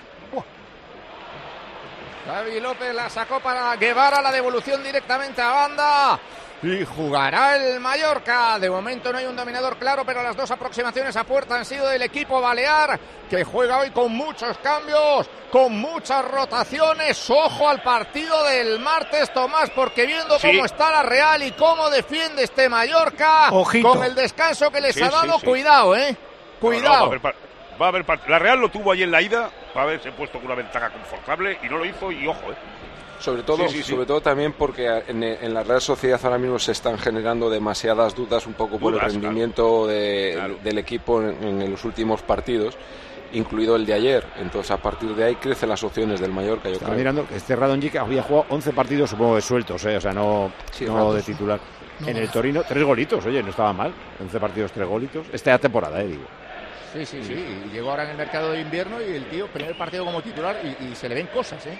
[2.26, 6.18] Javi López la sacó para Guevara, la devolución directamente a banda.
[6.62, 8.58] Y jugará el Mallorca.
[8.58, 11.88] De momento no hay un dominador claro, pero las dos aproximaciones a puerta han sido
[11.88, 17.28] del equipo balear, que juega hoy con muchos cambios, con muchas rotaciones.
[17.28, 20.48] Ojo al partido del martes, Tomás, porque viendo Sí.
[20.48, 23.90] cómo está la Real y cómo defiende este Mallorca, Ojito.
[23.90, 25.46] con el descanso que les Sí, ha dado, sí.
[25.46, 26.12] cuidado, ¿eh?
[26.12, 27.10] No, no, Cuidado.
[27.80, 30.46] va a haber La Real lo tuvo ahí en la ida, para haberse puesto con
[30.46, 32.56] una ventaja confortable y no lo hizo, y ojo, ¿eh?
[33.18, 33.90] Sobre todo, Sí, sí, sí.
[33.92, 38.14] sobre todo también porque en, en la Real Sociedad ahora mismo se están generando demasiadas
[38.14, 42.76] dudas un poco por Dudas, el rendimiento de- del equipo en, en los últimos partidos,
[43.32, 44.24] incluido el de ayer.
[44.38, 46.98] Entonces a partir de ahí crecen las opciones del Mallorca, yo Estaba creo.
[46.98, 49.96] mirando que este Radonjic había jugado 11 partidos, supongo que sueltos, ¿eh?
[49.96, 51.14] o sea, no, Sí, no ratos.
[51.16, 51.60] de titular.
[52.00, 53.92] No, en el Torino, tres golitos, oye, no estaba mal.
[54.20, 55.26] 11 partidos, tres golitos.
[55.32, 56.24] Esta temporada, eh, digo.
[56.92, 57.32] Sí, sí, sí.
[57.32, 60.56] Y llegó ahora en el mercado de invierno y el tío, primer partido como titular
[60.62, 61.78] y, y se le ven cosas, ¿eh?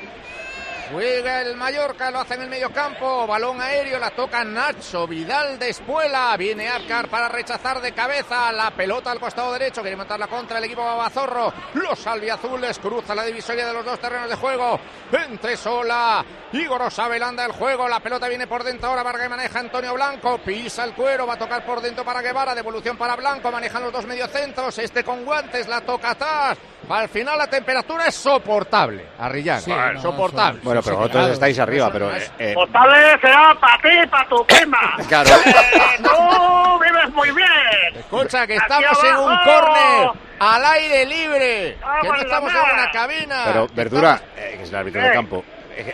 [0.93, 5.59] Juega el Mallorca, lo hace en el medio campo, balón aéreo, la toca Nacho, Vidal
[5.59, 10.29] de Espuela, viene Apcar para rechazar de cabeza, la pelota al costado derecho, quiere montarla
[10.29, 14.79] contra el equipo Babazorro, los albiazules cruza la divisoria de los dos terrenos de juego,
[15.11, 18.89] entre sola, Igor Osabelanda el juego, la pelota viene por dentro.
[18.89, 22.55] Ahora, Vargas maneja Antonio Blanco, pisa el cuero, va a tocar por dentro para Guevara,
[22.55, 26.57] devolución para Blanco, manejan los dos mediocentros, este con guantes, la toca atrás,
[26.89, 30.61] al final la temperatura es soportable, Arrillaga, Sí, no, soportable.
[30.63, 32.15] Bueno, pero vosotros estáis arriba, pero.
[32.15, 34.97] eh, eh, Potable será para ti y para tu prima.
[35.09, 35.31] Claro.
[35.31, 37.97] Eh, tú vives muy bien.
[37.97, 41.77] Escucha, que Aquí estamos en un córner al aire libre.
[42.03, 43.43] Que no estamos en una cabina.
[43.47, 45.15] pero, Verdura, eh, que es el árbitro del Eh.
[45.15, 45.45] campo,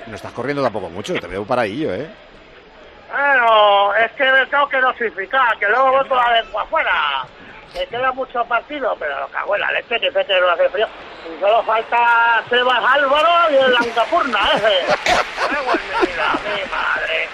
[0.06, 2.08] no estás corriendo tampoco mucho, te veo paradillo, ¿eh?
[3.10, 7.24] Bueno, es que me tengo que dosificar, que luego voy con la lengua afuera.
[7.74, 10.68] Me queda mucho partido, pero lo cago en la leche, que sé que no hace
[10.68, 10.86] frío.
[11.24, 14.86] Y solo falta Sebas Álvaro y el Ancapurna ese.
[15.48, 17.28] Cago en mi vida, mi madre.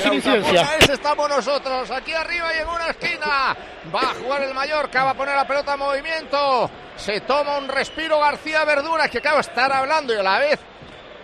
[0.00, 0.76] Sin incidencia.
[0.78, 1.90] Estamos nosotros.
[1.90, 3.56] Aquí arriba y en una esquina.
[3.94, 6.70] Va a jugar el Mallorca, va a poner la pelota en movimiento.
[6.96, 10.58] Se toma un respiro García Verdura, que acaba de estar hablando y a la vez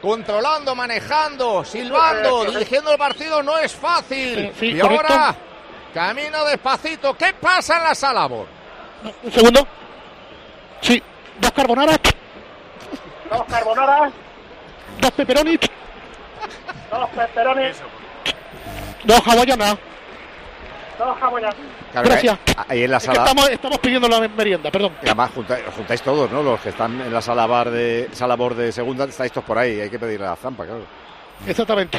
[0.01, 3.43] controlando, manejando, silbando, dirigiendo el partido.
[3.43, 4.53] No es fácil.
[4.59, 5.12] Sí, y correcto.
[5.12, 5.35] ahora
[5.96, 7.14] camina despacito.
[7.14, 8.46] ¿Qué pasa en la sala, Bor?
[9.22, 9.66] Un segundo.
[10.82, 11.02] Sí,
[11.40, 11.98] dos carbonaras,
[13.30, 14.12] Dos carbonaras,
[15.00, 15.59] dos pepperoni,
[16.90, 17.76] dos pepperones,
[19.04, 19.76] dos hawaianas.
[20.98, 21.16] dos.
[21.92, 22.38] Claro, Gracias.
[22.46, 23.24] eh, Ahí en la Es que sala.
[23.24, 24.92] estamos, estamos pidiendo la merienda, perdón.
[25.02, 26.42] Y además os juntáis todos, ¿no?
[26.42, 29.56] Los que están en la sala bar de sala bar de segunda, estáis todos por
[29.59, 30.85] ahí, hay que pedir la zampa, claro.
[31.46, 31.98] Exactamente.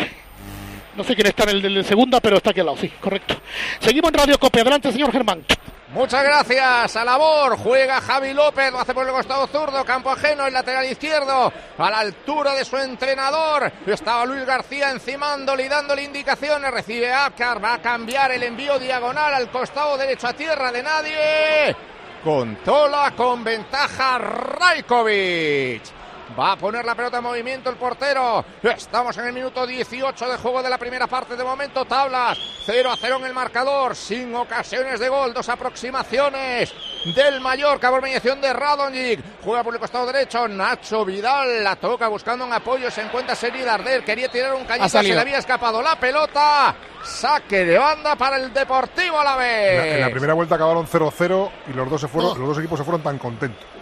[0.97, 3.36] No sé quién está en el de segunda, pero está aquí al lado, sí, correcto.
[3.79, 4.62] Seguimos en Radio Cope.
[4.62, 5.45] Adelante, señor Germán.
[5.93, 7.55] Muchas gracias a labor.
[7.60, 11.91] Juega Javi López, lo hace por el costado zurdo, campo ajeno, el lateral izquierdo, a
[11.91, 13.71] la altura de su entrenador.
[13.86, 16.71] Estaba Luis García encimándole y dándole indicaciones.
[16.71, 21.75] Recibe Apcar, va a cambiar el envío diagonal al costado derecho a tierra de nadie.
[22.23, 25.96] Controla con ventaja Rajkovic.
[26.38, 28.44] Va a poner la pelota en movimiento el portero.
[28.63, 31.36] Estamos en el minuto 18 de juego de la primera parte.
[31.36, 32.38] De momento, tablas.
[32.66, 33.96] 0 a 0 en el marcador.
[33.96, 35.34] Sin ocasiones de gol.
[35.34, 36.74] Dos aproximaciones
[37.16, 39.20] del Mallorca por mediación de Radonjic.
[39.44, 40.48] Juega por el costado derecho.
[40.48, 42.92] Nacho Vidal la toca buscando un apoyo.
[42.92, 44.04] Se encuentra Seri Darder.
[44.04, 44.90] Quería tirar un cañito.
[44.90, 45.16] Se salido.
[45.16, 46.76] le había escapado la pelota.
[47.04, 49.38] Saque de banda para el Deportivo a la En
[49.78, 49.96] la, vez.
[49.96, 52.84] en la primera vuelta acabaron 0-0 y los dos, se fueron, los dos equipos se
[52.84, 53.77] fueron tan contentos.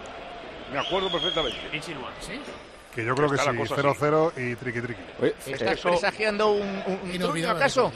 [0.72, 1.58] Me acuerdo perfectamente.
[2.20, 2.40] ¿Sí?
[2.94, 3.82] Que yo creo que Está sí, cosa así.
[3.82, 5.02] 0-0 y triqui triqui.
[5.52, 7.92] ¿Estás presagiando un, un, un truño, acaso?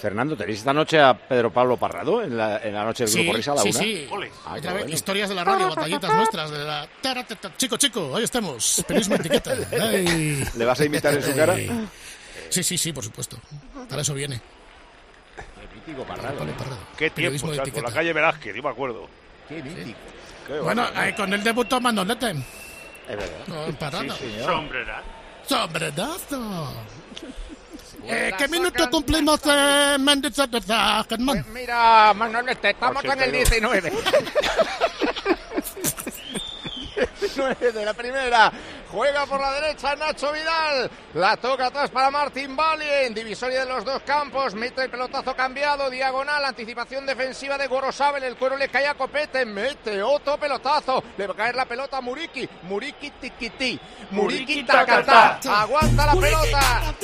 [0.00, 3.22] Fernando, ¿tenéis esta noche a Pedro Pablo Parrado en la, en la noche del Sí,
[3.22, 3.78] Grupo Risa a la sí, una?
[3.78, 4.08] sí.
[4.10, 4.94] Ah, qué Otra vez, bueno.
[4.96, 6.88] historias de la radio, batallitas nuestras, de la...
[7.56, 8.82] Chico, chico, ahí estamos.
[8.86, 9.52] Periodismo etiqueta.
[9.80, 10.44] Ay.
[10.56, 11.54] ¿Le vas a imitar en su cara?
[12.48, 13.38] Sí, sí, sí, por supuesto.
[13.88, 14.40] Para eso viene.
[15.74, 16.78] Mítico Pablo Parrado.
[16.96, 17.82] Qué tiempo, de.
[17.82, 19.08] La calle Velázquez, yo me acuerdo.
[19.48, 19.98] Qué mítico.
[20.46, 22.30] Qué Bueno, eh, con él debutó Mandonete.
[22.30, 23.46] Es verdad.
[23.46, 24.16] No, Parrado.
[24.44, 25.02] Sombrerazo.
[25.46, 26.72] Sombrerazo.
[28.04, 31.44] Eh, ¿Qué minuto cumplimos, eh, Méndez de Germán?
[31.52, 33.92] Mira, Manolete, estamos en el 19.
[37.22, 38.52] 19 de la primera.
[38.90, 40.90] Juega por la derecha Nacho Vidal.
[41.14, 44.54] La toca atrás para Martín Bali en divisoria de los dos campos.
[44.54, 48.24] Mete el pelotazo cambiado, diagonal, anticipación defensiva de Gorosabel.
[48.24, 49.46] El cuero le cae a Copete.
[49.46, 51.02] Mete otro pelotazo.
[51.16, 52.48] Le va a caer la pelota a Muriki.
[52.64, 53.80] Muriki tiquití.
[54.10, 55.38] Muriki tacatá.
[55.48, 56.94] Aguanta la pelota.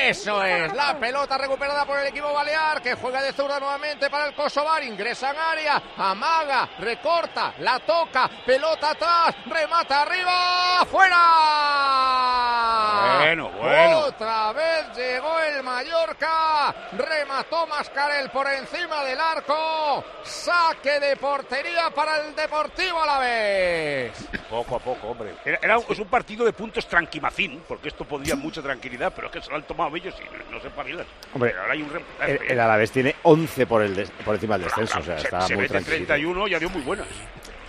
[0.00, 4.26] Eso es, la pelota recuperada por el equipo balear que juega de zurda nuevamente para
[4.26, 11.18] el Kosovar, ingresa en área, amaga, recorta, la toca, pelota atrás, remata arriba, fuera.
[13.20, 13.98] Bueno, bueno.
[14.00, 22.18] Otra vez llegó el Mallorca, remató Mascarel por encima del arco, saque de portería para
[22.18, 24.12] el Deportivo a la vez.
[24.50, 25.34] Poco a poco, hombre.
[25.44, 29.28] Era, era un- es un partido de puntos tranquimacín, porque esto podía mucha tranquilidad, pero
[29.28, 31.06] es que se lo han tomado ellos y no se espabilan.
[31.34, 34.34] Hombre, Pero ahora hay un rem- El, el Alavés tiene 11 por, el des- por
[34.34, 36.06] encima del descenso, o sea, se, está se muy mete en tranquilo.
[36.06, 37.06] 31, ya dio muy buenas.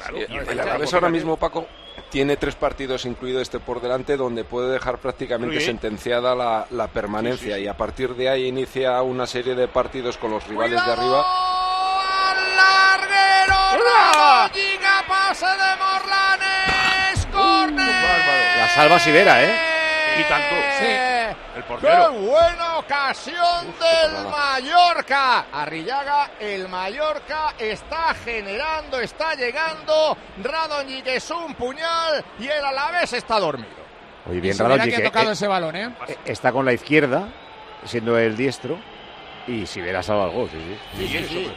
[0.04, 1.66] Claro, Sí, y el Alavés ahora mismo, Paco,
[2.10, 5.66] tiene tres partidos, incluido este por delante, donde puede dejar prácticamente Sí.
[5.66, 10.32] sentenciada la, la permanencia y a partir de ahí inicia una serie de partidos con
[10.32, 11.26] los rivales de arriba.
[12.56, 18.58] Larguero, Radojiga, pase de Morlanes, córner.
[18.58, 19.56] La salva Sivera, ¿eh?
[20.20, 20.56] Y tanto.
[20.80, 22.12] ¡Qué El portero.
[22.14, 25.46] buena ocasión del Mallorca!
[25.52, 30.18] Arrillaga, el Mallorca está generando, está llegando.
[30.42, 33.70] Radonjic es un puñal y el Alavés está dormido.
[34.28, 35.90] Oye, Y bien Radonjic, que ha eh, tocado eh, ese balón, ¿eh?
[36.26, 37.28] está con la izquierda,
[37.86, 38.80] siendo el diestro,
[39.48, 40.58] y si verá salva el gol, sí,
[40.98, 41.08] sí.
[41.08, 41.54] Sí, sí, sí.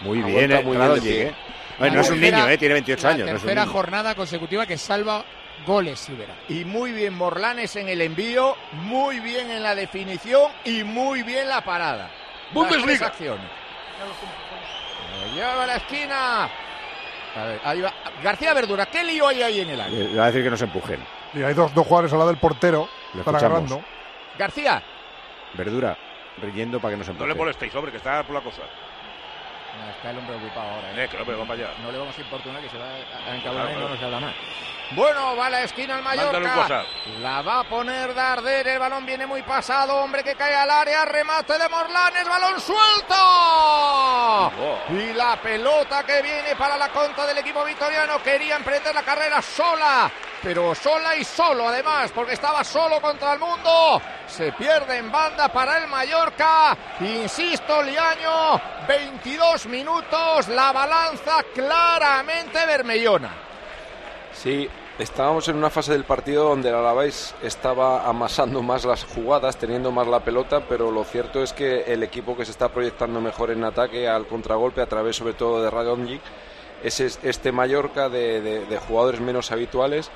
[0.00, 1.34] Muy bien, eh, muy bien Radonjic, eh.
[1.78, 3.20] Bueno, no es un tercera- niño, eh, tiene 28 la años.
[3.26, 3.72] no es un tercera niño.
[3.72, 5.24] jornada consecutiva que salva
[5.66, 6.34] goles, Sivera.
[6.48, 11.48] Y muy bien Morlanes en el envío, muy bien en la definición y muy bien
[11.48, 12.10] la parada.
[12.52, 13.06] Bundesliga.
[13.08, 13.44] Acciones.
[15.20, 16.44] Lo lleva a la esquina.
[16.44, 17.92] A ver, ahí va.
[18.22, 19.98] García Verdura, ¿qué lío hay ahí en el área?
[19.98, 21.00] Le le va a decir que no se empujen.
[21.34, 22.88] Y hay dos, dos jugadores al lado del portero.
[23.14, 23.42] Lo Están escuchamos.
[23.70, 23.82] agarrando.
[24.38, 24.82] García.
[25.54, 25.96] Verdura,
[26.40, 27.28] riendo para que no se No empujen.
[27.28, 28.62] le molestéis, hombre, que está por la cosa.
[29.96, 31.04] Está el hombre ocupado ahora.
[31.04, 31.70] Eh, que allá.
[31.82, 34.34] No le vamos a importunar que se va a encabronar y no nos habla más.
[34.92, 36.84] Bueno, va a la esquina el Mallorca.
[37.20, 38.66] La va a poner Darder.
[38.66, 39.96] El balón viene muy pasado.
[39.96, 41.04] Hombre que cae al área.
[41.04, 42.26] Remate de Morlanes.
[42.26, 43.14] Balón suelto.
[44.90, 48.22] Y la pelota que viene para la contra del equipo victoriano.
[48.22, 50.10] Quería emprender la carrera sola.
[50.42, 52.10] Pero sola y solo además.
[52.14, 54.00] Porque estaba solo contra el mundo.
[54.26, 56.74] Se pierde en banda para el Mallorca.
[57.00, 58.58] Insisto, Liaño.
[58.88, 60.48] 22 minutos.
[60.48, 63.30] La balanza claramente vermellona.
[64.32, 69.56] Sí, estábamos en una fase del partido donde el Alavés estaba amasando más las jugadas,
[69.56, 73.20] teniendo más la pelota, pero lo cierto es que el equipo que se está proyectando
[73.20, 76.20] mejor en ataque al contragolpe, a través sobre todo de Radonjic,
[76.82, 80.10] es es- este Mallorca de- de jugadores menos habituales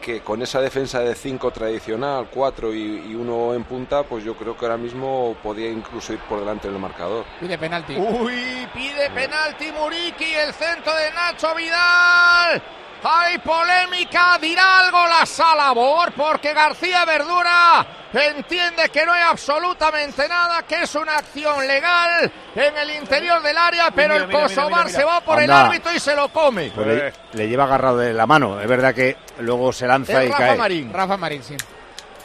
[0.00, 4.34] que con esa defensa de 5 tradicional, 4 y, y uno en punta, pues yo
[4.36, 7.24] creo que ahora mismo podía incluso ir por delante del marcador.
[7.40, 7.96] Pide penalti.
[7.96, 12.62] Uy, pide penalti Muriki, el centro de Nacho Vidal.
[13.08, 20.28] Hay polémica, dirá algo la sala Bor, porque García Verdura entiende que no hay absolutamente
[20.28, 24.38] nada, que es una acción legal en el interior del área, pero mira, el mira,
[24.40, 26.72] mira, Kosovar mira, se va por el árbitro y se lo come.
[26.74, 28.60] Pues le, le lleva agarrado de la mano.
[28.60, 30.56] Es verdad que luego se lanza y Es Rafa cae.
[30.56, 30.92] Marín.
[30.92, 31.56] Rafa Marín, sí.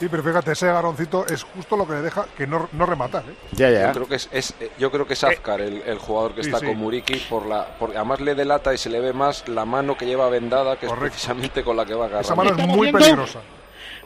[0.02, 3.22] Sí, pero fíjate, ese agarroncito es justo lo que le deja que no, no rematar.
[3.30, 3.36] ¿eh?
[3.52, 3.88] Ya, ya.
[3.90, 6.42] Yo creo que es, es- eh, yo creo que es Azcar el, el jugador que
[6.44, 6.66] sí, está sí.
[6.66, 9.96] con Muriki por la por, además le delata y se le ve más la mano
[9.96, 12.26] que lleva vendada que es precisamente con la que va a agarrar.
[12.26, 13.40] Esa mano es muy viendo- peligrosa.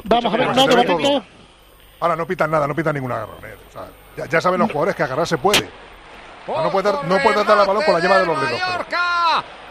[0.03, 1.23] Vamos a ver, no debate todo.
[2.01, 3.37] Ahora no pitan nada, no pitan ningún agarrón.
[3.45, 3.55] ¿eh?
[3.69, 5.69] O sea, ya, ya saben los jugadores que agarrar se puede.
[6.47, 8.61] O no puede dar, no puede dar la balón con la yema de los dedos.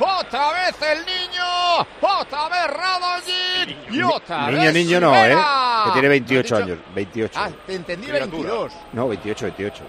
[0.01, 5.37] otra vez el niño, otra vez Radonjic y otra Niño, vez niño no, ¿eh?
[5.85, 6.73] Que tiene 28 ¿Me has dicho?
[6.75, 6.95] años.
[6.95, 7.41] 28.
[7.41, 8.31] Ah, te entendí Criatura.
[8.33, 8.73] 22.
[8.93, 9.85] No, 28, 28.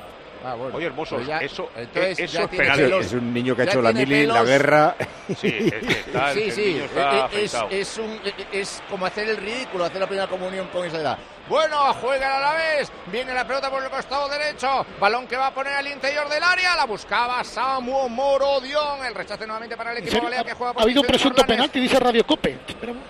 [0.48, 0.76] Ah, bueno.
[0.78, 3.06] Oye, hermoso, ya- eso, entonces eso ya es.
[3.08, 4.48] Es un niño que ha hecho la mili, la pelos.
[4.48, 4.96] guerra.
[5.40, 5.48] Sí,
[5.90, 8.20] está, Sí, sí, eh, eh, es, es, un,
[8.52, 11.18] es como hacer el ridículo, hacer la primera comunión con esa edad.
[11.48, 15.48] Bueno, juega a la vez, viene la pelota por el costado derecho, balón que va
[15.48, 20.00] a poner al interior del área, la buscaba Samu Morodion, el rechace nuevamente para el
[20.00, 21.56] ¿En equipo balear que juega Ha por habido un presunto Morlanes.
[21.56, 22.58] penalti, dice Radio Cope.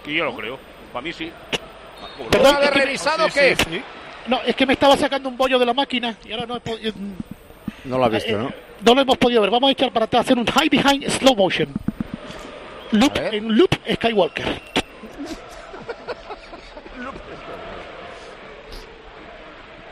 [0.06, 0.60] Y yo lo creo.
[0.92, 1.32] Para mí sí.
[2.30, 3.56] Perdón, ¿No había es que- revisado Sí, qué?
[3.56, 3.84] sí.
[4.28, 6.60] No, es que me estaba sacando un bollo de la máquina y ahora no he
[6.60, 6.94] podido.
[7.86, 8.52] No lo ha visto, ¿no?
[8.82, 9.50] No lo hemos podido ver.
[9.52, 11.70] Vamos a echar para atrás, hacer un high behind slow motion.
[12.92, 13.70] Loop, en loop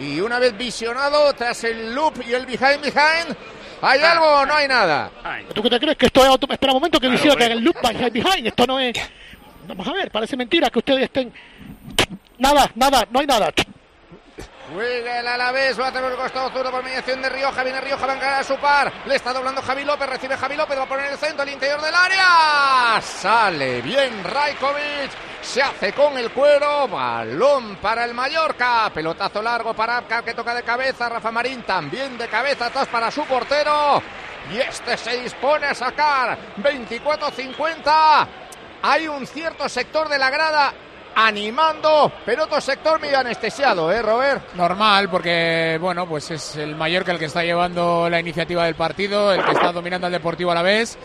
[0.04, 3.38] Y una vez visionado, tras el loop y el behind behind,
[3.82, 5.10] ¿hay algo o no hay nada?
[5.54, 6.46] ¿Tú qué te crees que esto es auto...
[6.52, 8.94] Espera un momento que Claro, visiona que el loop behind, behind, esto no es...
[9.66, 11.32] Vamos a ver, parece mentira que ustedes estén...
[12.38, 13.54] Nada, nada, no hay nada.
[14.72, 18.06] Juega el Alavés, va a tener el costado zurdo por mediación de Rioja, viene Rioja,
[18.06, 20.88] va a encarar su par, le está doblando Javi López, recibe Javi López, va a
[20.88, 25.12] poner el centro al interior del área, sale bien Rajkovic,
[25.42, 30.56] se hace con el cuero, balón para el Mallorca, pelotazo largo para Apcar que toca
[30.56, 34.02] de cabeza, Rafa Marín también de cabeza, atrás para su portero,
[34.50, 36.38] y este se dispone a sacar.
[36.58, 38.28] 24-50,
[38.82, 40.74] hay un cierto sector de la grada
[41.16, 44.54] animando, pero otro sector medio anestesiado, ¿eh, Robert?
[44.56, 49.34] Normal, porque bueno, pues es el Mallorca el que está llevando la iniciativa del partido,
[49.34, 50.98] el que está dominando al Deportivo a la vez.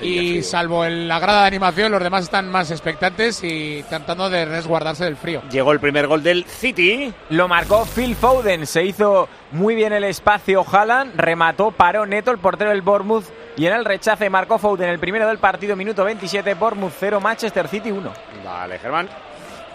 [0.00, 4.44] Y salvo en la grada de animación, los demás están más expectantes y tratando de
[4.44, 5.42] resguardarse del frío.
[5.50, 7.12] Llegó el primer gol del City.
[7.30, 12.38] Lo marcó Phil Foden, se hizo muy bien el espacio Haaland, remató, paró neto el
[12.38, 13.24] portero del Bournemouth
[13.56, 17.68] y en el rechace marcó Foden el primero del partido, minuto 27, Bournemouth 0, Manchester
[17.68, 18.12] City 1.
[18.44, 19.08] Vale, Germán.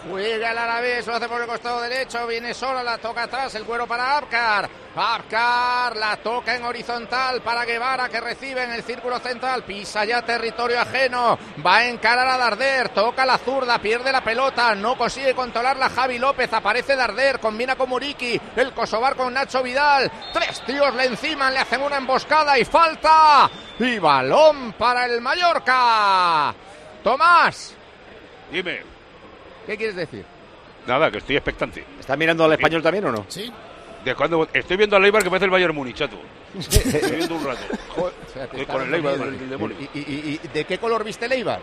[0.08, 3.64] Juega el Alavés, lo hace por el costado derecho, viene sola, la toca atrás, el
[3.64, 4.68] cuero para Apcar.
[4.96, 10.22] Apcar la toca en horizontal para Guevara que recibe en el círculo central, pisa ya
[10.22, 15.34] territorio ajeno, va a encarar a Darder, toca la zurda, pierde la pelota, no consigue
[15.34, 20.94] controlarla Javi López, aparece Darder, combina con Muriki, el Kosovar con Nacho Vidal, tres tíos
[20.94, 23.50] le enciman, le hacen una emboscada y falta.
[23.78, 26.54] Y balón para el Mallorca.
[27.02, 27.74] Tomás,
[28.50, 28.99] Dime.
[29.70, 30.24] ¿Qué quieres decir?
[30.86, 31.84] Nada, que estoy expectante.
[32.00, 33.24] ¿Está mirando al español también o no?
[33.28, 33.52] Sí.
[34.04, 36.16] De cuando estoy viendo al Leibar que parece el Bayern Múnich, chato.
[36.58, 37.60] Estoy viendo un rato.
[38.42, 39.76] Estoy con el Leibar del, del demonio.
[39.94, 41.60] ¿Y, y- y de qué color viste el Eibar?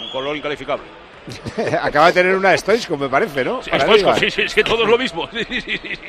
[0.00, 0.84] Un color incalificable.
[1.80, 3.62] Acaba de tener una Stoichkov, me parece, ¿no?
[3.62, 4.18] Sí, es Eibar.
[4.18, 5.26] sí, sí, sí, todo es lo mismo.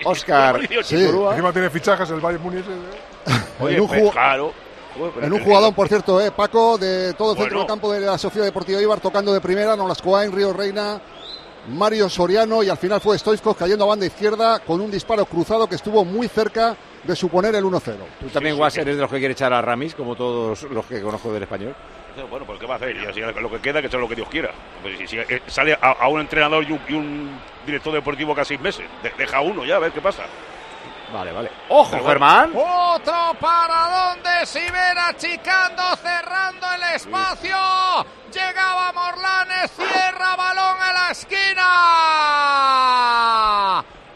[0.04, 0.60] Oscar.
[0.84, 0.96] Sí.
[1.06, 2.66] Encima tiene fichajes el Bayern Múnich.
[2.66, 3.32] ¿eh?
[3.60, 4.54] Oye, pues, claro.
[5.22, 7.60] En un jugador, por cierto, eh, Paco, de todo el centro Bueno.
[7.60, 11.02] del campo de la Sociedad Deportiva Ibar, tocando de primera, Nolascoain, Río Reina,
[11.70, 15.68] Mario Soriano y al final fue Stoichkov cayendo a banda izquierda con un disparo cruzado
[15.68, 17.98] que estuvo muy cerca de suponer el 1-0.
[18.20, 21.02] Tú también, Guas, eres de los que quiere echar a Ramis, como todos los que
[21.02, 21.76] conozco del español.
[22.30, 22.96] Bueno, pues ¿qué va a hacer?
[22.96, 24.52] Y así lo que queda, que sea lo que Dios quiera.
[24.82, 28.34] Pues si, si, eh, sale a, a un entrenador y un, y un director deportivo
[28.34, 30.24] cada seis meses, de- deja uno ya, a ver qué pasa.
[31.16, 31.50] Vale, vale.
[31.70, 32.06] ¡Ojo.
[32.06, 32.52] Germán!
[32.54, 37.56] Otro para donde Sibera achicando, cerrando el espacio.
[38.34, 41.64] Llegaba Morlanes, cierra balón a la esquina.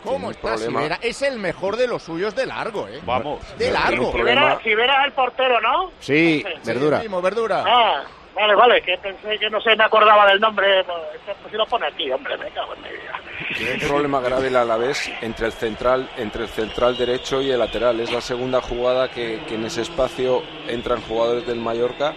[0.04, 0.80] ¿Cómo está problema.
[0.82, 1.00] Sibera?
[1.02, 3.00] Es el mejor de los suyos de largo, ¿eh?
[3.06, 3.39] Vamos.
[3.58, 4.12] De largo.
[4.12, 5.91] Si verás, si verás el portero, ¿no?
[6.02, 7.00] Sí, verdura.
[7.00, 7.64] Mismo, verdura.
[7.66, 8.04] Ah,
[8.40, 10.84] vale, vale, que pensé que no sé, me acordaba del nombre.
[10.84, 13.20] Pues, pues si lo pone aquí, hombre, me cago en mi vida.
[13.58, 17.60] Tiene un problema grave el Alavés entre el central, entre el central derecho y el
[17.60, 18.00] lateral.
[18.00, 22.14] Es la segunda jugada que, que en ese espacio entran jugadores del Mallorca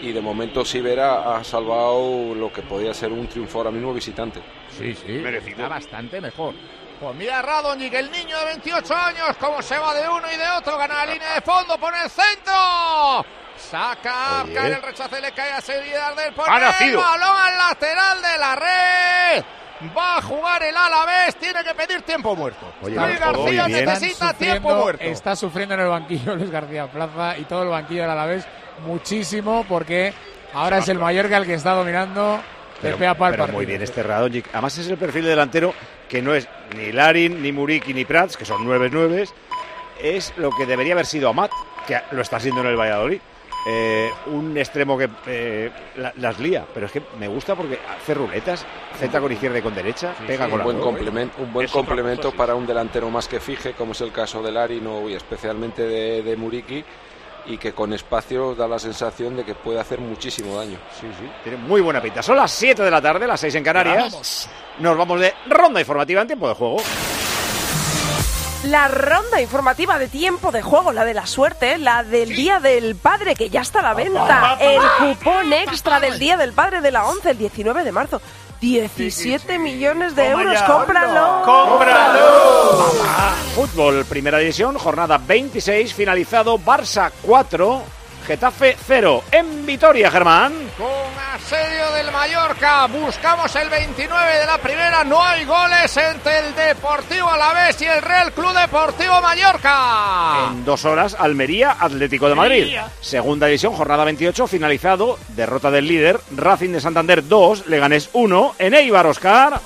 [0.00, 4.40] y de momento Sivera ha salvado lo que podía ser un triunfo ahora mismo visitante.
[4.68, 5.12] Sí, sí.
[5.12, 5.52] Merecido.
[5.52, 6.54] Está bastante mejor.
[7.00, 10.48] Pues mira Radonjic, el niño de 28 años, cómo se va de uno y de
[10.58, 12.52] otro, gana la línea de fondo, pone el centro.
[13.70, 14.54] Saca Oye.
[14.54, 16.60] cae el rechace, le cae a seguridad del Ha portero.
[16.60, 17.00] nacido.
[17.00, 19.44] balón al lateral de la red.
[19.96, 22.72] Va a jugar el Alavés, tiene que pedir tiempo muerto.
[22.82, 25.02] Oye, Luis García necesita tiempo muerto.
[25.02, 28.46] Está sufriendo en el banquillo Luis García Plaza y todo el banquillo del Alavés
[28.86, 30.12] muchísimo porque
[30.54, 32.40] ahora es el Mallorca el que está dominando
[32.80, 33.48] Pero, pero partido.
[33.48, 34.48] muy bien este Radonjic.
[34.52, 35.74] Además es el perfil de delantero
[36.08, 36.46] que no es
[36.76, 39.32] ni Larin, ni Muriki, ni Prats, que son nueve nueves.
[40.00, 41.50] Es lo que debería haber sido Amat,
[41.86, 43.20] que lo está siendo en el Valladolid.
[43.64, 48.12] Eh, un extremo que eh, la- las lía, pero es que me gusta porque hace
[48.12, 48.66] ruletas,
[48.98, 51.72] centra con izquierda y con derecha, pega con Un la buen, complemento, un buen Es
[51.72, 52.38] complemento cosa, sí.
[52.38, 56.22] para un delantero más que fije, como es el caso de Larino y especialmente de,
[56.24, 56.84] de Muriki,
[57.46, 60.78] y que con espacio da la sensación de que puede hacer muchísimo daño.
[61.00, 62.20] Sí, sí, tiene muy buena pinta.
[62.22, 64.10] Son las 7 de la tarde, las 6 en Canarias.
[64.12, 64.48] Vamos.
[64.80, 66.76] Nos vamos de ronda informativa en tiempo de juego.
[68.64, 72.94] La ronda informativa de tiempo de juego, la de la suerte, la del Día del
[72.94, 74.56] Padre, que ya está a la venta.
[74.60, 78.22] El cupón extra del Día del Padre de la 11, el 19 de marzo.
[78.60, 80.66] 17 millones de Toma euros, ya.
[80.66, 81.42] cómpralo.
[83.56, 87.82] Fútbol, primera división, jornada 26, finalizado Barça 4,
[88.26, 89.24] Getafe 0.
[89.32, 90.52] En Vitoria, Germán.
[90.78, 90.88] Con
[91.34, 97.28] asedio del Mallorca, buscamos el 29 de la primera, no hay goles entre el Deportivo
[97.28, 100.48] Alavés y el Real Club Deportivo Mallorca.
[100.50, 102.62] En dos horas, Almería, Atlético de Madrid.
[102.62, 102.88] Almería.
[103.00, 105.18] Segunda división, jornada 28, finalizado.
[105.28, 108.54] Derrota del líder, Racing de Santander 2, Leganés 1.
[108.58, 109.60] En Eibar, Oscar.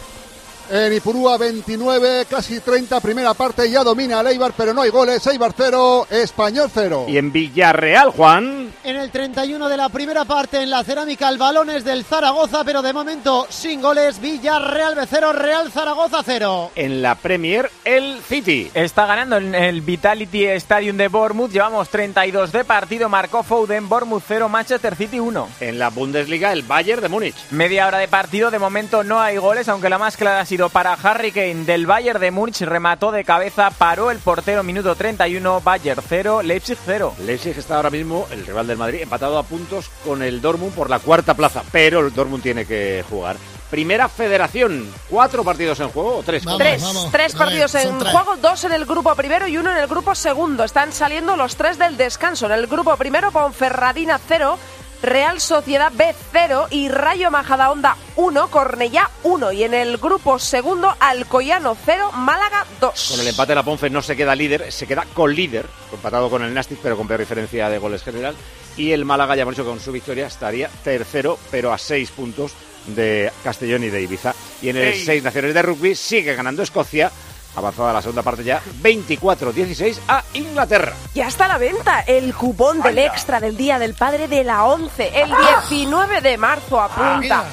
[0.69, 5.25] En Ipurúa 29, casi 30, primera parte, ya domina el Eibar, pero no hay goles.
[5.29, 7.07] Eibar 0, Español 0.
[7.07, 8.73] Y en Villarreal, Juan.
[8.83, 12.65] En el 31 de la primera parte, en la cerámica, el balón es del Zaragoza,
[12.65, 14.21] pero de momento sin goles.
[14.21, 16.73] Villarreal B 0, Real Zaragoza 0.
[16.75, 18.69] En la Premier, el City.
[18.75, 21.53] Está ganando en el Vitality Stadium de Bournemouth.
[21.53, 23.09] Llevamos 32 de partido.
[23.09, 25.49] Marcó Foden, Bournemouth 0, Manchester City 1.
[25.61, 27.37] En la Bundesliga, el Bayern de Múnich.
[27.53, 28.51] Media hora de partido.
[28.51, 31.87] De momento no hay goles, aunque la más clara ha sido para Harry Kane del
[31.87, 32.63] Bayern de Múnich.
[32.63, 35.61] Remató de cabeza, paró el portero minuto 31.
[35.61, 37.15] Bayern 0, Leipzig 0.
[37.21, 40.89] Leipzig está ahora mismo, el rival del Madrid, empatado a puntos con el Dortmund por
[40.89, 43.37] la cuarta plaza, pero el Dortmund tiene que jugar.
[43.71, 46.45] Primera federación, cuatro partidos en juego o tres.
[46.57, 50.15] tres, tres partidos en juego, dos en el grupo primero y uno en el grupo
[50.15, 50.63] segundo.
[50.63, 52.47] Están saliendo los tres del descanso.
[52.47, 54.57] En el grupo primero, Ponferradina 0,
[55.03, 59.53] Real Sociedad B 0 y Rayo Majadahonda 1, Cornellá 1.
[59.53, 63.09] Y en el grupo segundo, Alcoyano 0, Málaga 2.
[63.13, 66.43] Con el empate la Ponfe no se queda líder, se queda con líder, empatado con
[66.43, 68.35] el Nastic, pero con peor diferencia de goles general.
[68.77, 72.53] Y el Málaga, ya hemos dicho, con su victoria estaría tercero, pero a seis puntos
[72.87, 74.35] de Castellón y de Ibiza.
[74.63, 75.05] Y en el Ey.
[75.05, 77.11] seis naciones de rugby sigue ganando Escocia,
[77.57, 80.93] avanzada la segunda parte ya, 24-16 a Inglaterra.
[81.15, 84.65] Ya está a la venta el cupón del extra del Día del Padre de la
[84.65, 85.11] 11.
[85.23, 85.33] El
[85.69, 87.45] 19 de marzo apunta.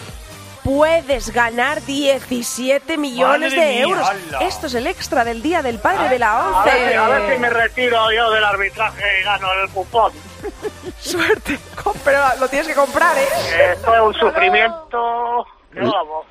[0.64, 4.08] Puedes ganar 17 millones Madre de mía, euros.
[4.40, 6.90] Esto es el extra del Día del Padre de la A ver, 11.
[6.90, 10.14] si- a ver si me retiro yo del arbitraje y gano el cupón.
[11.00, 11.60] Suerte.
[12.06, 13.74] Pero lo tienes que comprar, ¿eh?
[13.74, 15.46] Esto es un sufrimiento.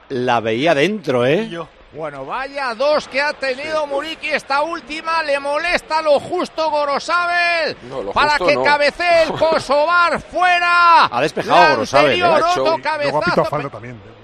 [0.08, 1.50] La veía dentro, ¿eh?
[1.94, 5.22] Bueno, vaya dos que ha tenido Muriki esta última.
[5.22, 7.76] Le molesta lo justo Gorosabel.
[7.82, 8.62] No, lo para justo que no.
[8.62, 11.04] cabecee el Kosovar fuera.
[11.14, 12.24] Ha despejado Gorosabel, ¿eh?
[12.24, 13.70] otro Y cabezazo.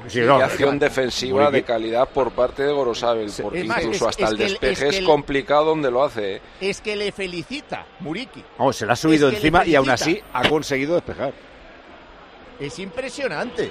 [0.08, 4.10] Sí, no, acción defensiva Muriqui- de calidad por parte de Gorosabel, porque más, incluso es-
[4.16, 6.36] hasta es el despeje es es, que el- complicado donde lo hace.
[6.36, 6.42] ¿eh?
[6.62, 8.42] Es que le felicita, Muriki.
[8.56, 11.34] Vamos, se la ha subido encima y aún así ha conseguido despejar.
[12.58, 13.70] Es impresionante.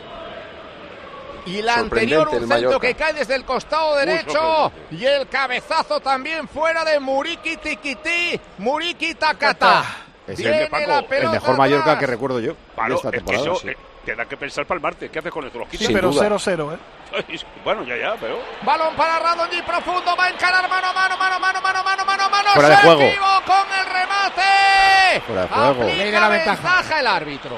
[1.47, 4.71] Y la anterior, un centro que cae desde el costado derecho.
[4.91, 8.39] Y el cabezazo también fuera de Muriki Tikiti.
[8.57, 9.83] Muriki Takata.
[10.27, 11.99] Es el, la pelota el mejor Mallorca atrás.
[11.99, 13.43] que recuerdo yo Palo, de esta es que temporada.
[13.45, 13.69] eso sí.
[13.69, 15.09] eh, te da que pensar para el martes.
[15.09, 15.57] ¿Qué haces con esto?
[15.59, 15.87] ¿Los quitas?
[15.87, 16.27] Sin pero duda.
[16.29, 17.39] 0-0, ¿eh?
[17.63, 18.37] Bueno, ya, ya, pero...
[18.63, 22.29] Balón para Radonji profundo, va a encarar mano a mano, mano, mano, mano, mano, mano,
[22.29, 22.49] mano.
[22.53, 22.99] Fuera de se juego.
[23.45, 25.21] con el remate.
[25.25, 25.83] Fuera de juego.
[25.83, 26.75] Aplica la ventaja.
[26.75, 26.99] ventaja.
[26.99, 27.57] el árbitro.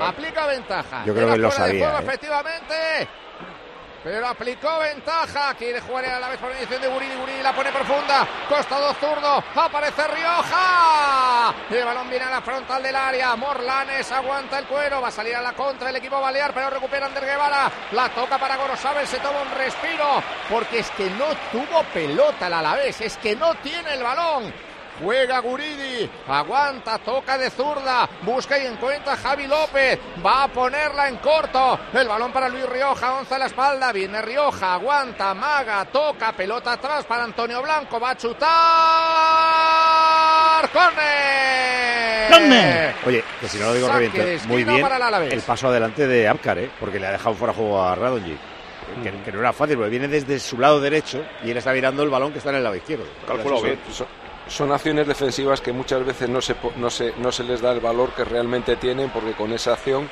[0.00, 1.04] Aplica ventaja.
[1.04, 2.02] Yo creo que lo sabía, juego, ¿eh?
[2.02, 3.08] efectivamente.
[4.02, 5.54] Pero aplicó ventaja.
[5.54, 7.14] Quiere jugar a la vez por mediación de Guridi.
[7.16, 8.26] Guridi la pone profunda.
[8.48, 9.44] Costado zurdo.
[9.54, 11.54] Aparece Rioja.
[11.70, 13.36] El balón viene a la frontal del área.
[13.36, 15.02] Morlanes aguanta el cuero.
[15.02, 16.54] Va a salir a la contra el equipo balear.
[16.54, 17.70] Pero recupera Ander Guevara.
[17.92, 19.06] La toca para Gorosabel.
[19.06, 20.22] Se toma un respiro.
[20.48, 23.00] Porque es que no tuvo pelota el Alavés.
[23.02, 24.69] Es que no tiene el balón.
[25.02, 31.08] Juega Guridi, aguanta, toca de zurda, busca y encuentra a Javi López, va a ponerla
[31.08, 35.86] en corto, el balón para Luis Rioja, once a la espalda, viene Rioja, aguanta, maga,
[35.86, 38.50] toca, pelota atrás para Antonio Blanco, va a chutar,
[40.70, 42.30] ¡Corner!
[43.06, 46.58] Oye, que si no lo digo reviento, muy bien para el paso adelante de Abkar,
[46.58, 46.70] ¿eh?
[46.78, 48.36] porque le ha dejado fuera juego a Radonji.
[49.04, 52.02] Que, que no era fácil, porque viene desde su lado derecho y él está mirando
[52.02, 53.04] el balón que está en el lado izquierdo.
[53.92, 54.06] Son,
[54.50, 57.80] son acciones defensivas que muchas veces no se, no, se, no se les da el
[57.80, 60.10] valor que realmente tienen, porque con esa acción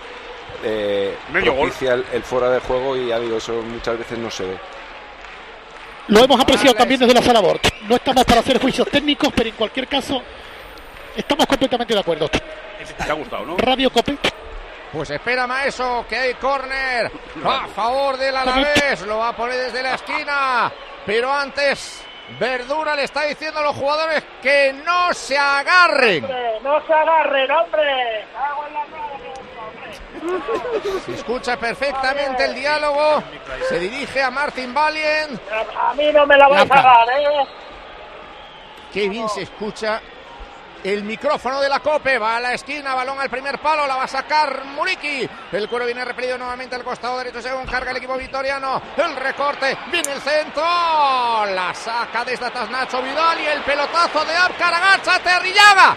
[0.64, 4.45] eh, propicia el, el fuera de juego y ya digo, eso muchas veces no se
[4.45, 4.59] ve.
[6.07, 7.66] Lo hemos apreciado también desde la sala Bort.
[7.82, 10.22] No estamos para hacer juicios técnicos, pero en cualquier caso
[11.16, 12.28] estamos completamente de acuerdo.
[12.28, 13.57] Te ha gustado, ¿no?
[13.57, 14.16] Radio Cope.
[14.93, 17.11] Pues espera Maeso, que hay córner
[17.45, 20.72] a favor del Alavés, lo va a poner desde la esquina,
[21.05, 22.07] pero antes
[22.39, 26.24] Verdura le está diciendo a los jugadores que no se agarren.
[26.24, 28.24] Hombre, no se agarren, hombre.
[31.05, 33.22] Se escucha perfectamente el diálogo,
[33.68, 35.41] se dirige a Martin Valien.
[35.81, 37.47] A mí no me la vais a dar, ¿eh?
[38.93, 40.01] Qué bien se escucha
[40.85, 42.18] el micrófono de la Cope.
[42.18, 45.29] Va a la esquina, balón al primer palo, la va a sacar Muriki.
[45.53, 48.81] El cuero viene repelido nuevamente al costado derecho según carga el equipo vitoriano.
[48.97, 50.62] El recorte, viene el centro.
[50.62, 55.97] La saca desde atrás Nacho Vidal y el pelotazo de Abkar agacha Terrillaga.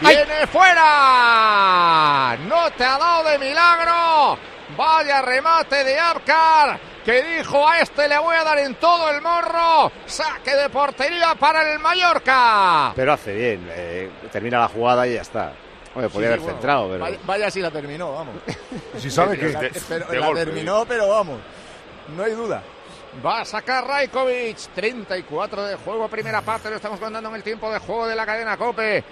[0.00, 2.36] Viene fuera.
[2.46, 4.38] No te ha dado de milagro.
[4.76, 9.22] Vaya remate de Abkar que dijo a este le voy a dar en todo el
[9.22, 9.90] morro.
[10.04, 12.92] Saque de portería para el Mallorca.
[12.94, 15.52] Pero hace bien, eh, termina la jugada y ya está.
[15.94, 16.98] Hombre, podía Sí, haber bueno, centrado, pero...
[17.00, 18.34] Vaya, vaya si la terminó, vamos.
[18.98, 20.44] Si sabe que- La, de- pero de la golpe.
[20.44, 21.40] terminó, pero vamos.
[22.14, 22.62] No hay duda.
[23.24, 24.58] Va a sacar Raikovic.
[24.74, 26.68] 34 de juego, primera parte.
[26.68, 29.02] Lo estamos contando en el tiempo de juego de la cadena Cope.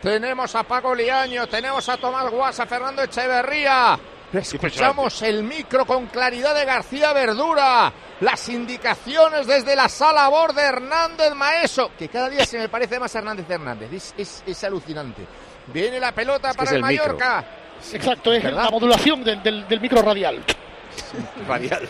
[0.00, 3.98] Tenemos a Paco Liaño, tenemos a Tomás Guasa, Fernando Echeverría.
[4.32, 7.92] Escuchamos el micro con claridad de García Verdura.
[8.20, 13.14] Las indicaciones desde la sala borde Hernández Maeso, que cada día se me parece más
[13.14, 13.92] Hernández Hernández.
[13.92, 15.26] Es, es- es alucinante.
[15.72, 16.82] Viene la pelota para es el.
[16.82, 17.44] Mallorca.
[17.92, 18.64] Exacto, es ¿Verdad?
[18.64, 20.44] la modulación del, del- del micro radial.
[21.48, 21.88] Radial.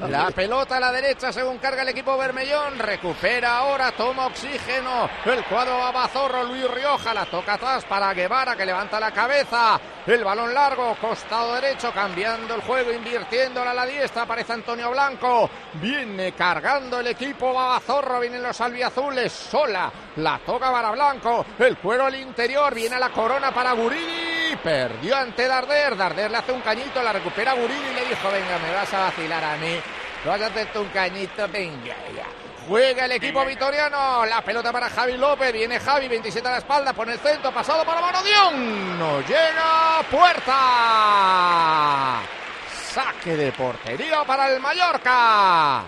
[0.00, 2.78] La pelota a la derecha según carga el equipo Bermellón.
[2.78, 5.08] Recupera ahora, toma oxígeno.
[5.24, 7.14] El cuadro Babazorro, Luis Rioja.
[7.14, 9.78] La toca atrás para Guevara que levanta la cabeza.
[10.04, 14.22] El balón largo, costado derecho, cambiando el juego, invirtiéndola a la diestra.
[14.22, 15.48] Aparece Antonio Blanco.
[15.74, 18.18] Viene cargando el equipo Babazorro.
[18.18, 19.30] Vienen los albiazules.
[19.30, 19.92] Sola.
[20.16, 21.46] La toca para Blanco.
[21.58, 22.74] El cuero al interior.
[22.74, 24.56] Viene a la corona para Guridi.
[24.62, 25.96] Perdió ante Darder.
[25.96, 27.00] Darder le hace un cañito.
[27.02, 29.80] La recupera Guridi y le dijo: Venga, me vas a vacilar a mí.
[30.24, 31.48] Vas a hacerte un cañito.
[31.48, 32.26] Venga, ya.
[32.68, 34.24] Juega el equipo vitoriano.
[34.24, 35.52] La pelota para Javi López.
[35.52, 36.92] Viene Javi, 27 a la espalda.
[36.92, 37.52] Pone el centro.
[37.52, 38.98] Pasado para Marodión.
[38.98, 40.02] No llega.
[40.10, 40.52] Puerta.
[42.92, 45.84] Saque de portería para el Mallorca.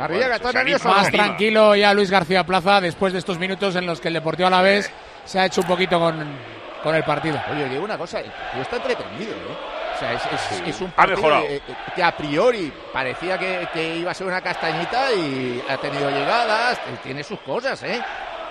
[0.00, 0.88] Arriaga está nervioso.
[0.88, 4.48] Más tranquilo ya Luis García Plaza después de estos minutos en los que el Deportivo
[4.48, 4.90] Alavés
[5.24, 6.36] se ha hecho un poquito con,
[6.82, 7.40] con el partido.
[7.52, 9.75] Oye, digo una cosa, partido está entretenido, ¿eh?
[9.96, 10.22] O sea, es,
[10.52, 14.14] es- es un Ha partido eh, eh, que a priori parecía que, que iba a
[14.14, 18.02] ser una castañita y ha tenido llegadas, eh, tiene sus cosas, ¿eh?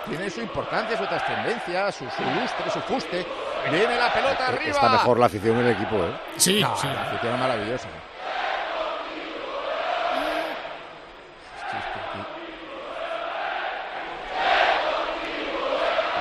[0.10, 3.26] Tiene su importancia, su trascendencia, su, su lustre, su fuste.
[3.72, 4.72] Viene la pelota arriba.
[4.72, 6.12] Está mejor la afición en el equipo, ¿eh?
[6.38, 6.88] Sí, No, sí.
[6.88, 7.88] La afición es maravillosa.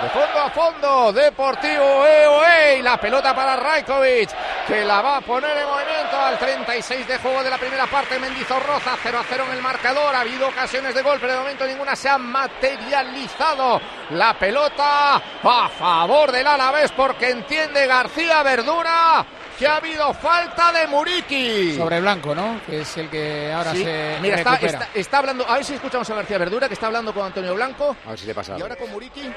[0.04, 4.28] De fondo a fondo, Deportivo EOE y la pelota para Rajkovic,
[4.66, 8.18] que la va a poner en movimiento al 36 de juego de la primera parte.
[8.18, 10.14] Mendizorroza 0 a 0 en el marcador.
[10.14, 13.80] Ha habido ocasiones de gol, pero de momento ninguna se ha materializado.
[14.10, 19.24] La pelota a favor del Alavés porque entiende García Verdura
[19.58, 21.76] que ha habido falta de Muriqui.
[21.78, 22.60] Sobre Blanco, ¿no?
[22.66, 24.78] Que es el que ahora Sí, se Mira, está, recupera.
[24.80, 27.54] está- está hablando, a ver si escuchamos a García Verdura, que está hablando con Antonio
[27.54, 27.96] Blanco.
[28.04, 29.32] A ver si le pasa Y ahora con Muriqui.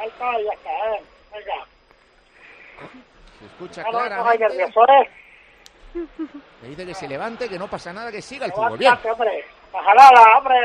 [0.00, 1.02] Falta y ¿eh?
[1.30, 1.66] Venga.
[3.38, 4.46] Se escucha claramente.
[4.46, 5.10] ¿eh?
[6.62, 8.78] Le dice que se levante, que no pasa nada, que siga el fútbol.
[8.78, 8.94] Bien.
[9.04, 9.44] Hombre.
[9.74, 10.56] Nada, hombre.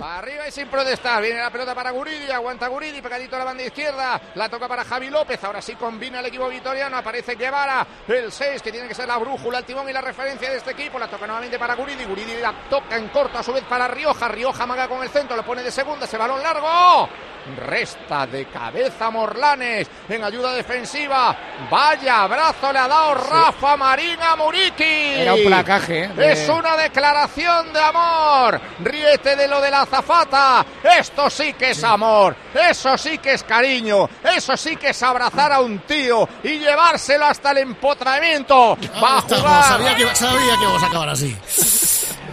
[0.00, 1.22] Arriba y sin protestar.
[1.22, 2.30] Viene la pelota para Guridi.
[2.30, 3.00] Aguanta Guridi.
[3.00, 4.20] Pegadito a la banda izquierda.
[4.34, 5.42] La toca para Javi López.
[5.44, 6.96] Ahora sí combina el equipo vitoriano.
[6.96, 7.86] Aparece Guevara.
[8.08, 10.72] El 6 que tiene que ser la brújula, el timón y la referencia de este
[10.72, 10.98] equipo.
[10.98, 12.04] La toca nuevamente para Guridi.
[12.04, 14.28] Guridi la toca en corto a su vez para Rioja.
[14.28, 15.36] Rioja maga con el centro.
[15.36, 16.06] Lo pone de segunda.
[16.06, 17.08] Ese balón largo.
[17.56, 21.36] Resta de cabeza Morlanes en ayuda defensiva.
[21.70, 25.20] Vaya abrazo le ha dado Rafa Marín a Muriqui.
[25.20, 26.10] Era un placaje, ¿eh?
[26.18, 28.60] Es una declaración de amor.
[28.80, 30.66] Ríete de lo de la azafata.
[30.82, 32.36] Esto sí que es amor.
[32.52, 34.08] Eso sí que es cariño.
[34.22, 38.76] Eso sí que es abrazar a un tío y llevárselo hasta el empotramiento.
[39.02, 39.64] Va a jugar.
[39.64, 41.36] sabía, que, sabía que íbamos a acabar así.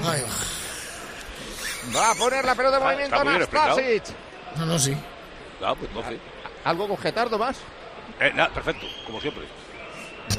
[0.03, 1.99] Ahí va.
[1.99, 3.23] Va a poner la pelota de movimiento.
[3.23, 4.03] Nastasic.
[4.55, 4.95] No, no, sí.
[5.59, 6.19] Pues 12.
[6.63, 7.57] ¿Algo con Getardo más?
[8.19, 9.43] Eh, nada, perfecto, como siempre.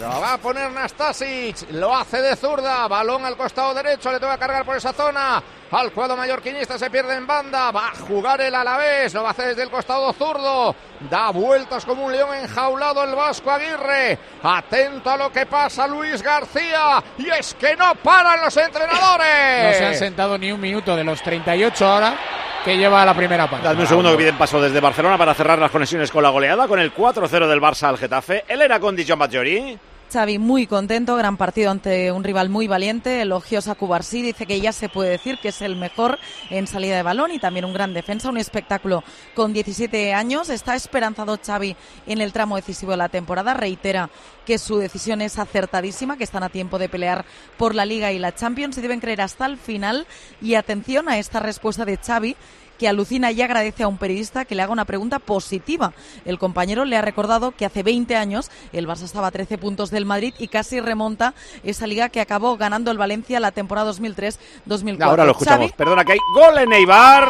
[0.01, 4.39] Lo va a poner Nastasic, lo hace de zurda, balón al costado derecho, le toca
[4.39, 5.43] cargar por esa zona.
[5.73, 9.33] Al cuadro mallorquinista se pierde en banda, va a jugar el Alavés, lo va a
[9.33, 10.77] hacer desde el costado zurdo.
[11.09, 14.19] Da vueltas como un león enjaulado el Vasco Aguirre.
[14.43, 17.03] Atento a lo que pasa Luis García.
[17.17, 19.65] Y es que no paran los entrenadores.
[19.65, 22.17] No se han sentado ni un minuto de los 38 ahora
[22.63, 23.67] que lleva la primera parte.
[23.67, 26.69] Dadme un segundo que piden paso desde Barcelona para cerrar las conexiones con la goleada
[26.69, 28.45] con el 4-0 del Barça al Getafe.
[28.47, 29.79] Él era con Dijon Maggiori.
[30.13, 34.61] Xavi muy contento, gran partido ante un rival muy valiente, elogios a Cubarsí, dice que
[34.61, 36.19] ya se puede decir que es el mejor
[36.51, 39.03] en salida de balón y también un gran defensa, un espectáculo
[39.35, 44.11] con 17 años, está esperanzado Xavi en el tramo decisivo de la temporada, reitera
[44.45, 47.25] que su decisión es acertadísima, que están a tiempo de pelear
[47.57, 50.07] por la Liga y la Champions y deben creer hasta el final.
[50.41, 52.37] Y atención a esta respuesta de Xavi
[52.79, 55.93] que alucina y agradece a un periodista que le haga una pregunta positiva.
[56.25, 59.91] El compañero le ha recordado que hace 20 años el Barça estaba a 13 puntos
[59.91, 65.03] del Madrid y casi remonta esa liga que acabó ganando el Valencia la temporada 2003-2004.
[65.03, 65.67] Ahora lo escuchamos.
[65.67, 67.29] Xavi, Perdona que hay gol en Eibar.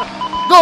[0.49, 0.59] ¡Gol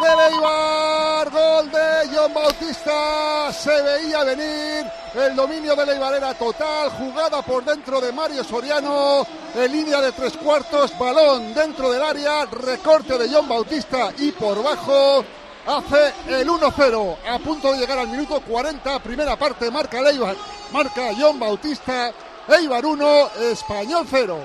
[0.00, 1.30] de Eibar!
[1.30, 3.52] ¡Gol de John Bautista!
[3.52, 4.84] Se veía venir
[5.14, 6.90] el dominio de Eibar era total.
[6.90, 9.24] Jugada por dentro de Mario Soriano.
[9.54, 10.98] En línea de tres cuartos.
[10.98, 12.46] Balón dentro del área.
[12.54, 15.24] Recorte de John Bautista y por bajo.
[15.66, 18.98] Hace el 1-0 a punto de llegar al minuto 40.
[19.00, 20.36] Primera parte marca Leibar.
[20.72, 22.12] Marca John Bautista.
[22.46, 24.38] Eibar 1, Español 0.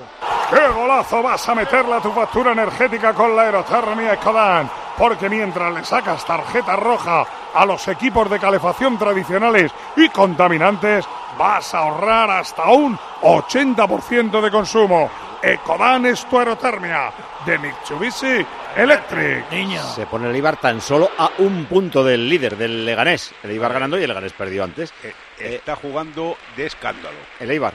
[0.50, 4.70] ¡Qué golazo vas a meterle a tu factura energética con la aerotermia Ecodan!
[4.96, 11.04] Porque mientras le sacas tarjeta roja a los equipos de calefacción tradicionales y contaminantes,
[11.38, 15.10] vas a ahorrar hasta un 80% de consumo.
[15.42, 17.12] Ecodan es tu aerotermia
[17.46, 19.44] de Mitsubishi Electric.
[19.94, 23.32] Se pone el Eibar tan solo a un punto del líder, del Leganés.
[23.42, 24.92] El Eibar ganando y el Leganés perdió antes.
[25.02, 27.16] Eh, Está jugando de escándalo.
[27.38, 27.74] El Eibar.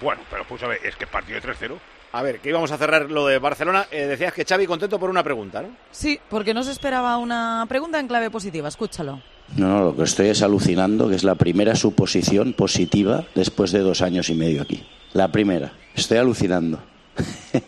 [0.00, 1.78] Bueno, pero pues a ver, es que partido de 3-0.
[2.12, 3.86] A ver, que íbamos a cerrar lo de Barcelona.
[3.90, 5.68] Eh, decías que Xavi contento por una pregunta, ¿no?
[5.90, 8.68] Sí, porque no se esperaba una pregunta en clave positiva.
[8.68, 9.20] Escúchalo.
[9.56, 13.80] No, no, lo que estoy es alucinando, que es la primera suposición positiva después de
[13.80, 14.86] dos años y medio aquí.
[15.12, 15.72] La primera.
[15.94, 16.78] Estoy alucinando.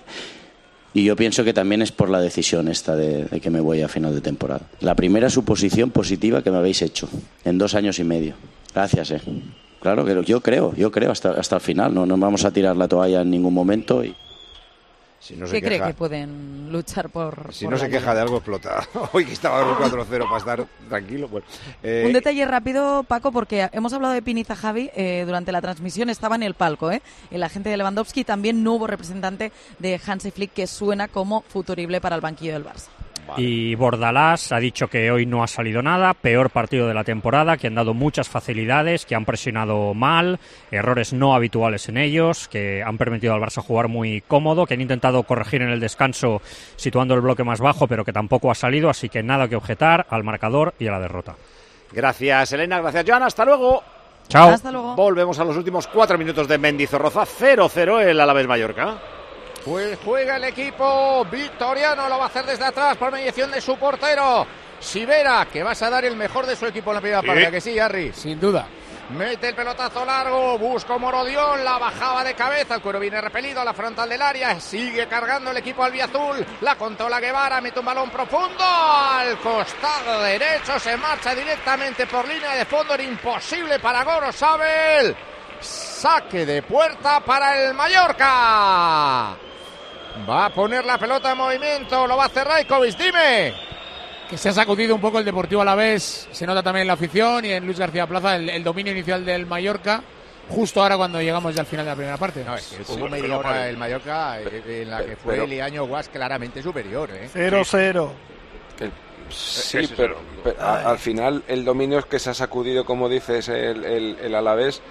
[0.93, 3.89] y yo pienso que también es por la decisión esta de, que me voy a
[3.89, 4.63] final de temporada.
[4.81, 7.09] La primera suposición positiva que me habéis hecho
[7.45, 8.35] en dos años y medio.
[8.75, 9.21] Gracias, eh.
[9.81, 11.95] Claro que yo creo, yo creo hasta, hasta el final.
[11.95, 14.05] No, no vamos a tirar la toalla en ningún momento.
[14.05, 14.15] Y...
[15.21, 17.53] Si no ¿Qué cree que pueden luchar por.?
[17.53, 18.89] Si por no se queja de algo, explota.
[19.13, 21.29] Hoy que estaba un 4-0 para estar tranquilo.
[21.83, 26.09] Eh, Un detalle rápido, Paco, porque hemos hablado de Piniza Javi eh, durante la transmisión,
[26.09, 27.03] estaba en el palco, ¿eh?
[27.31, 32.01] El agente de Lewandowski también no hubo representante de Hansi Flick, que suena como futurible
[32.01, 32.89] para el banquillo del Barça.
[33.37, 37.57] Y Bordalás ha dicho que hoy no ha salido nada, peor partido de la temporada,
[37.57, 40.39] que han dado muchas facilidades, que han presionado mal,
[40.71, 44.81] errores no habituales en ellos, que han permitido al Barça jugar muy cómodo, que han
[44.81, 46.43] intentado corregir en el descanso
[46.77, 50.07] situando el bloque más bajo, pero que tampoco ha salido, así que nada que objetar
[50.11, 51.37] al marcador y a la derrota.
[51.93, 52.81] Gracias, Elena.
[52.81, 53.23] Gracias, Joan.
[53.23, 53.83] Hasta luego.
[54.29, 54.51] Chao.
[54.51, 54.95] Hasta luego.
[54.95, 57.23] Volvemos a los últimos cuatro minutos de Mendizorroza.
[57.23, 58.99] 0-0 el Alavés Mallorca.
[59.65, 63.77] Pues juega el equipo victoriano, lo va a hacer desde atrás por mediación de su
[63.77, 64.47] portero.
[64.79, 67.27] Sivera, que vas a dar el mejor de su equipo en la primera Sí.
[67.27, 68.13] parte, ¿a que sí, Harry.
[68.15, 68.67] Sin duda.
[69.11, 73.65] Mete el pelotazo largo, busca Morodión, la bajaba de cabeza, el cuero viene repelido a
[73.65, 78.09] la frontal del área, sigue cargando el equipo albiazul, la controla Guevara, mete un balón
[78.09, 84.31] profundo al costado derecho, se marcha directamente por línea de fondo, era imposible para Goro
[84.33, 85.17] Sabel.
[85.61, 89.37] Saque de puerta para el Mallorca.
[90.29, 93.55] Va a poner la pelota en movimiento, lo va a hacer Rajkovic, dime.
[94.29, 96.87] Que se ha sacudido un poco el Deportivo a la vez, se nota también en
[96.89, 100.03] la afición y en Luis García Plaza el, el dominio inicial del Mallorca,
[100.49, 102.45] justo ahora cuando llegamos ya al final de la primera parte.
[102.45, 105.53] No, es que hubo media hora el Mallorca eh, en la que fue Pero- el
[105.55, 107.11] Iaño Guas claramente superior.
[107.13, 107.29] ¿eh?
[107.35, 108.11] 0-0.
[109.31, 112.35] Sí, Ese pero, es el- pero a- al final el dominio es que se ha
[112.35, 114.83] sacudido, como dices, el, el, el Alavés,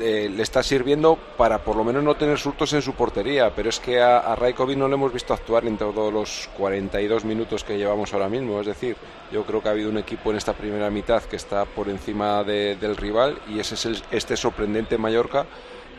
[0.00, 3.68] eh, le está sirviendo para por lo menos no tener surtos en su portería, pero
[3.68, 4.36] es que a, a
[4.76, 8.66] no le hemos visto actuar en todos los 42 minutos que llevamos ahora mismo, es
[8.66, 8.96] decir,
[9.32, 12.42] yo creo que ha habido un equipo en esta primera mitad que está por encima
[12.44, 15.46] de- del rival y ese es el, este sorprendente Mallorca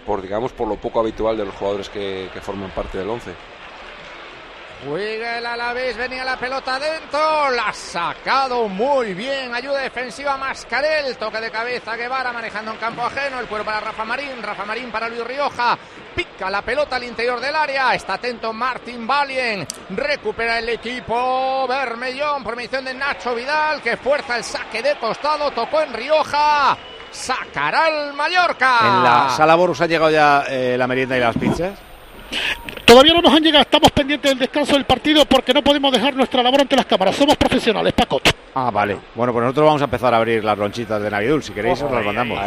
[0.06, 3.32] por digamos por lo poco habitual de los jugadores que, que forman parte del 11.
[4.86, 11.18] Juega el Alavés, venía la pelota adentro, la ha sacado muy bien, ayuda defensiva Mascarel,
[11.18, 14.92] toque de cabeza Guevara manejando en campo ajeno, el cuero para Rafa Marín, Rafa Marín
[14.92, 15.76] para Luis Rioja,
[16.16, 22.44] pica la pelota al interior del área, está atento Martín Valien, recupera el equipo Bermellón
[22.44, 26.78] por de Nacho Vidal, que fuerza el saque de costado, tocó en Rioja,
[27.10, 28.80] sacará el Mallorca.
[28.84, 31.87] En la sala Borus ha llegado ya eh, la merienda y las pizzas.
[32.86, 36.16] Todavía no nos han llegado, estamos pendientes del descanso del partido porque no podemos dejar
[36.16, 37.16] nuestra labor ante las cámaras.
[37.16, 38.22] Somos profesionales, Paco.
[38.56, 38.98] Ah, vale.
[39.14, 41.44] Bueno, pues nosotros vamos a empezar a abrir las lonchitas de Navidul.
[41.44, 42.40] Si queréis, os las mandamos.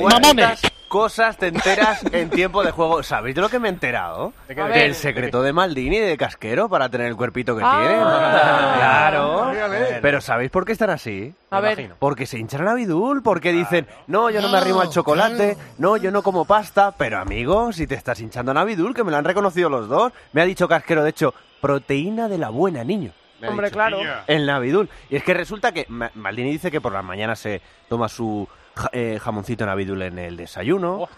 [0.00, 3.02] ¿Cuántas cosas te enteras en tiempo de juego?
[3.02, 4.32] ¿Sabéis de lo que me he enterado?
[4.48, 7.78] A Del secreto de Maldini y de Casquero para tener el cuerpito que Ah.
[7.80, 7.94] tiene.
[8.78, 9.50] Claro.
[9.52, 9.76] Dígame.
[10.02, 11.34] Pero ¿sabéis por qué están así?
[11.50, 11.92] A ver.
[11.98, 15.96] Porque se hinchan a Bidul, porque dicen, no, yo no me arrimo al chocolate, no,
[15.96, 16.92] yo no como pasta.
[16.96, 20.12] Pero amigo, si te estás hinchando a Navidul, que me lo han reconocido los dos,
[20.32, 23.12] me ha dicho Casquero, de hecho, proteína de la buena, niño.
[23.40, 23.76] me Hombre, dicho.
[23.76, 23.98] claro.
[24.26, 24.88] El Navidul.
[25.10, 28.46] Y es que resulta que Ma- Maldini dice que por la mañana se toma su
[28.74, 31.08] ja- eh, jamoncito Navidul en el desayuno.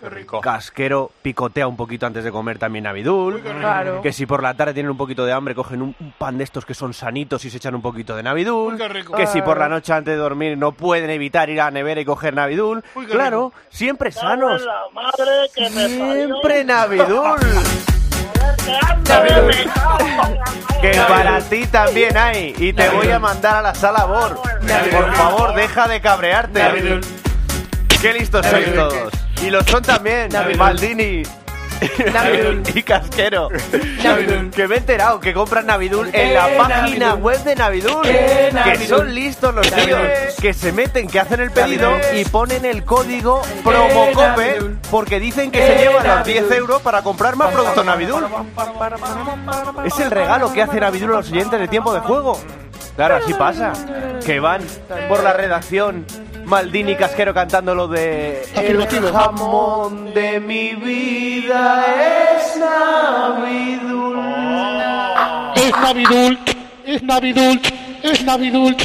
[0.42, 3.40] Casquero picotea un poquito antes de comer también Navidul.
[3.42, 4.02] Claro.
[4.02, 6.44] Que si por la tarde tienen un poquito de hambre, cogen un, un pan de
[6.44, 8.72] estos que son sanitos y se echan un poquito de Navidul.
[8.74, 9.12] Uy, qué rico.
[9.14, 12.00] Que si por la noche antes de dormir no pueden evitar ir a la nevera
[12.00, 12.82] y coger Navidul.
[12.94, 14.62] Uy, Claro, siempre sanos.
[14.62, 17.36] La madre que me Siempre Navidul.
[20.80, 22.54] Que para ti también hay.
[22.58, 24.40] Y te voy a mandar a la sala Bor.
[24.90, 27.00] Por favor, deja de cabrearte.
[28.00, 29.12] Qué listos sois todos.
[29.42, 31.22] Y lo son también Maldini.
[32.74, 33.48] y Casquero.
[34.54, 37.22] Que me he enterado que compran Navidul en la Eh, página Navidul.
[37.22, 38.06] web de Navidul.
[38.06, 38.86] Eh, Que Navidul.
[38.86, 39.86] son listos los tíos.
[39.86, 40.08] Navidul.
[40.40, 42.18] Que se meten, que hacen el pedido Navidul.
[42.18, 44.14] y ponen el código promocope.
[44.52, 44.78] Navidul.
[44.90, 48.24] porque dicen que se llevan los 10 euros para comprar más productos Navidul.
[49.84, 52.38] Es el regalo que hace Navidul a los oyentes de tiempo de juego.
[52.96, 53.72] Claro, así pasa.
[54.24, 54.62] Que van
[55.08, 56.06] por la redacción
[56.46, 61.84] Maldini Casquero cantando lo de El jamón de mi vida
[62.38, 64.16] es Navidul.
[65.56, 66.38] Es Navidul,
[66.84, 67.60] es Navidul,
[68.02, 68.76] es Navidul.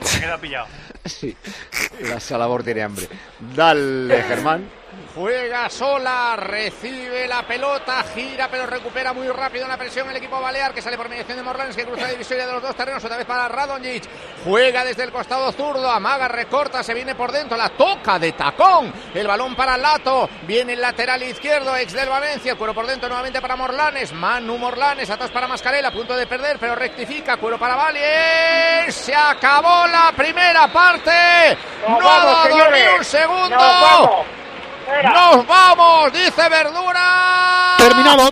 [0.00, 0.66] Se queda pillado.
[1.04, 1.36] Sí,
[2.00, 3.06] la Salabor tiene hambre.
[3.54, 4.64] Dale, Germán.
[5.16, 10.74] Juega sola, recibe la pelota, gira pero recupera muy rápido la presión el equipo balear
[10.74, 13.16] que sale por mediación de Morlanes que cruza la divisoria de los dos terrenos otra
[13.16, 14.04] vez para Radonjic.
[14.44, 18.92] Juega desde el costado zurdo, amaga, recorta, se viene por dentro, la toca de tacón.
[19.14, 23.40] El balón para Lato, viene el lateral izquierdo, ex del Valencia, cuero por dentro nuevamente
[23.40, 27.74] para Morlanes, Manu Morlanes, atrás para Mascarela, a punto de perder pero rectifica, cuero para
[27.74, 28.92] Valle.
[28.92, 31.56] Se acabó la primera parte.
[31.88, 32.86] Nos no ha dado señores.
[32.86, 34.26] ni un segundo.
[34.86, 36.12] ¡Nos vamos!
[36.12, 37.74] Dice Verdura.
[37.78, 38.30] Terminado.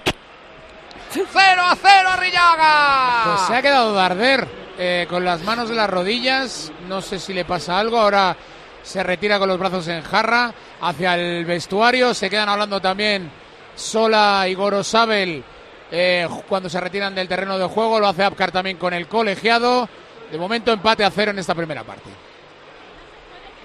[1.13, 3.23] 0 a 0 Arrillaga.
[3.25, 4.49] Pues se ha quedado Darder
[4.79, 6.73] eh, con las manos de las rodillas.
[6.89, 7.99] No sé si le pasa algo.
[7.99, 8.37] Ahora
[8.83, 12.15] se retira con los brazos en jarra hacia el vestuario.
[12.15, 13.31] Se quedan hablando también
[13.75, 15.43] Sola y Gorosabel
[15.91, 17.99] eh, cuando se retiran del terreno de juego.
[17.99, 19.89] Lo hace Apcar también con el colegiado.
[20.31, 22.11] De momento empate a cero en esta primera parte.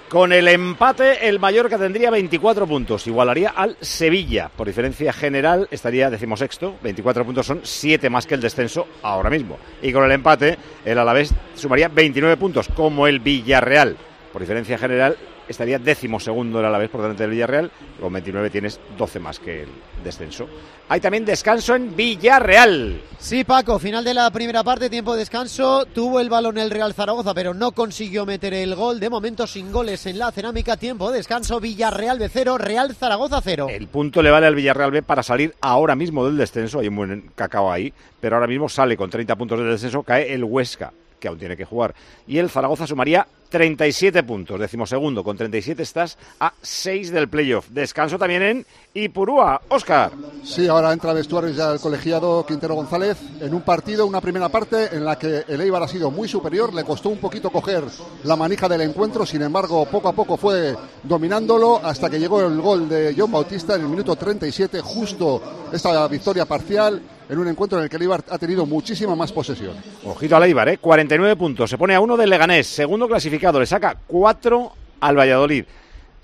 [0.09, 4.49] Con el empate, el Mallorca tendría 24 puntos, igualaría al Sevilla.
[4.49, 6.77] Por diferencia general, estaría decimosexto.
[6.81, 9.59] 24 puntos son 7 más que el descenso ahora mismo.
[9.83, 13.97] Y con el empate, el Alavés sumaría 29 puntos, como el Villarreal.
[14.33, 15.15] Por diferencia general,
[15.49, 17.71] estaría décimo segundo el Alavés por delante del Villarreal.
[17.99, 19.69] Con 29 tienes 12 más que el
[20.03, 20.47] descenso.
[20.87, 23.01] Hay también descanso en Villarreal.
[23.17, 25.85] Sí, Paco, final de la primera parte, tiempo de descanso.
[25.85, 28.99] Tuvo el balón el Real Zaragoza, pero no consiguió meter el gol.
[28.99, 31.59] De momento, sin goles en la cerámica, tiempo de descanso.
[31.59, 33.67] Villarreal B 0, Real Zaragoza 0.
[33.69, 36.79] El punto le vale al Villarreal B para salir ahora mismo del descenso.
[36.79, 40.03] Hay un buen cacao ahí, pero ahora mismo sale con 30 puntos del descenso.
[40.03, 41.93] Cae el Huesca, que aún tiene que jugar.
[42.27, 44.59] Y el Zaragoza sumaría 37 puntos.
[44.59, 47.67] Decimosegundo, con 37 estás a 6 del playoff.
[47.69, 49.61] Descanso también en Ipurúa.
[49.69, 50.11] Oscar.
[50.43, 54.95] Sí, ahora entra vestuario ya el colegiado Quintero González en un partido, una primera parte
[54.95, 57.83] en la que el Eibar ha sido muy superior, le costó un poquito coger
[58.23, 62.59] la manija del encuentro, sin embargo, poco a poco fue dominándolo hasta que llegó el
[62.59, 67.77] gol de John Bautista en el minuto 37, justo esta victoria parcial en un encuentro
[67.77, 69.75] en el que el Eibar ha tenido muchísima más posesión.
[70.03, 70.77] Ojito al Eibar, ¿eh?
[70.79, 71.69] 49 puntos.
[71.69, 73.59] Se pone a uno del Leganés, segundo clasificado.
[73.59, 74.71] Le saca 4
[75.01, 75.65] al Valladolid.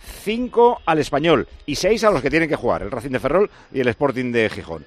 [0.06, 3.50] 5 al Español y 6 a los que tienen que jugar, el Racing de Ferrol
[3.74, 4.86] y el Sporting de Gijón.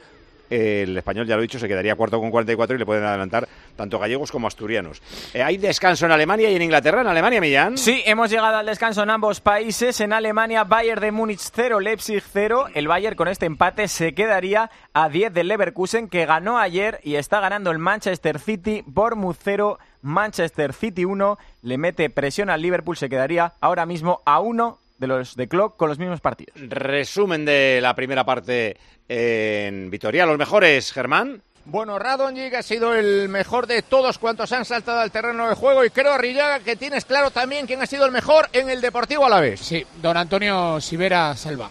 [0.50, 3.46] El español, ya lo he dicho, se quedaría cuarto con 44 y le pueden adelantar
[3.76, 5.02] tanto gallegos como asturianos.
[5.34, 7.02] Eh, hay descanso en Alemania y en Inglaterra.
[7.02, 7.76] En Alemania, Millán.
[7.76, 10.00] Sí, hemos llegado al descanso en ambos países.
[10.00, 12.68] En Alemania, Bayern de Múnich 0, Leipzig 0.
[12.74, 17.16] El Bayern con este empate se quedaría a 10 del Leverkusen que ganó ayer y
[17.16, 18.82] está ganando el Manchester City.
[18.86, 21.38] Bournemouth 0, Manchester City 1.
[21.62, 25.76] Le mete presión al Liverpool, se quedaría ahora mismo a 1 de los de Klopp
[25.76, 26.54] con los mismos partidos.
[26.68, 28.76] Resumen de la primera parte
[29.08, 30.26] en Vitoria.
[30.26, 31.42] Los mejores, Germán.
[31.64, 35.84] Bueno, Radonjic ha sido el mejor de todos cuantos han saltado al terreno de juego
[35.84, 39.26] y creo, Arrillaga, que tienes claro también quién ha sido el mejor en el Deportivo
[39.26, 39.60] Alavés.
[39.60, 41.70] Sí, don Antonio Sivera Salva.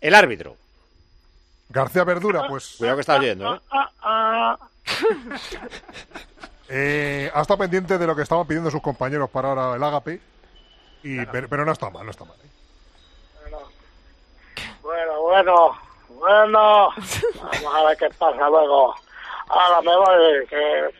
[0.00, 0.56] El árbitro.
[1.68, 2.76] García Verdura, pues.
[2.78, 3.60] Cuidado que está oyendo, ¿eh?
[6.70, 10.20] Eh, ha estado pendiente de lo que estaban pidiendo sus compañeros para ahora el Agape.
[11.02, 12.36] Y, pero, pero no está mal, no está mal.
[12.42, 12.48] ¿eh?
[14.82, 15.78] Bueno, bueno,
[16.08, 16.88] bueno.
[16.90, 18.94] Vamos a ver qué pasa luego.
[19.48, 20.90] Ahora me voy, que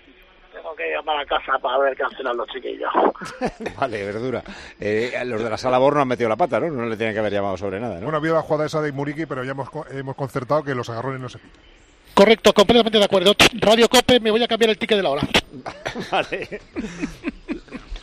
[0.52, 2.92] tengo que llamar a casa para ver qué hacen los chiquillos.
[3.78, 4.42] Vale, verdura.
[4.78, 6.68] Eh, los de la sala Bor no han metido la pata, ¿no?
[6.70, 8.02] No le tienen que haber llamado sobre nada, ¿no?
[8.02, 11.20] Bueno, había la jugada esa de Muriki, pero ya hemos, hemos concertado que los agarrones
[11.20, 11.62] no se pitan.
[12.14, 13.32] Correcto, completamente de acuerdo.
[13.60, 15.22] Radio Cope, me voy a cambiar el ticket de la hora.
[16.10, 16.60] Vale.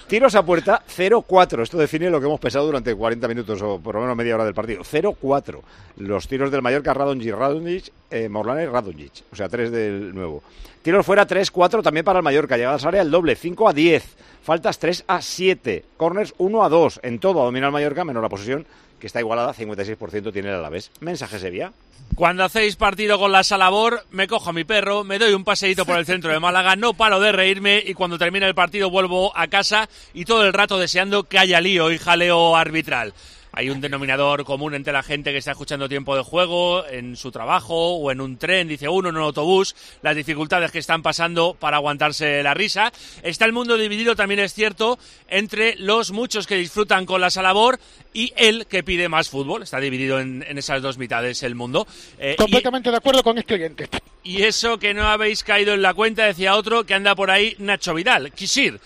[0.07, 1.63] Tiros a puerta 0-4.
[1.63, 4.45] Esto define lo que hemos pesado durante 40 minutos o por lo menos media hora
[4.45, 4.83] del partido.
[4.83, 5.61] 0-4.
[5.97, 9.23] Los tiros del Mallorca, Radonjic, Radonjic, eh, Morlanes, Radonjic.
[9.31, 10.43] O sea, 3 del nuevo.
[10.83, 12.55] Tiros fuera 3-4 también para el Mallorca.
[12.55, 14.15] Llegadas al área el doble, 5 a 10.
[14.43, 15.85] Faltas 3 a 7.
[15.97, 16.99] Corners 1 a 2.
[17.01, 18.67] En todo ha dominado el Mallorca, menos la posesión,
[18.99, 20.91] que está igualada, 56% tiene el Alavés.
[20.99, 21.71] Mensaje Sevilla.
[22.15, 25.85] Cuando hacéis partido con la Salabor, me cojo a mi perro, me doy un paseíto
[25.85, 29.35] por el centro de Málaga, no paro de reírme y cuando termina el partido vuelvo
[29.35, 33.13] a casa y todo el rato deseando que haya lío y jaleo arbitral.
[33.57, 37.31] Hay un denominador común entre la gente que está escuchando tiempo de juego, en su
[37.31, 41.55] trabajo o en un tren, dice uno, en un autobús, las dificultades que están pasando
[41.57, 42.91] para aguantarse la risa.
[43.23, 44.99] Está el mundo dividido, también es cierto,
[45.29, 47.79] entre los muchos que disfrutan con la salabor
[48.13, 49.63] y el que pide más fútbol.
[49.63, 51.87] Está dividido en, en esas dos mitades el mundo.
[52.19, 53.87] Eh, y- Completamente de acuerdo con este oyente.
[54.23, 57.55] y eso que no habéis caído en la cuenta, decía otro que anda por ahí,
[57.59, 58.33] Nacho Vidal.
[58.33, 58.79] Quisir,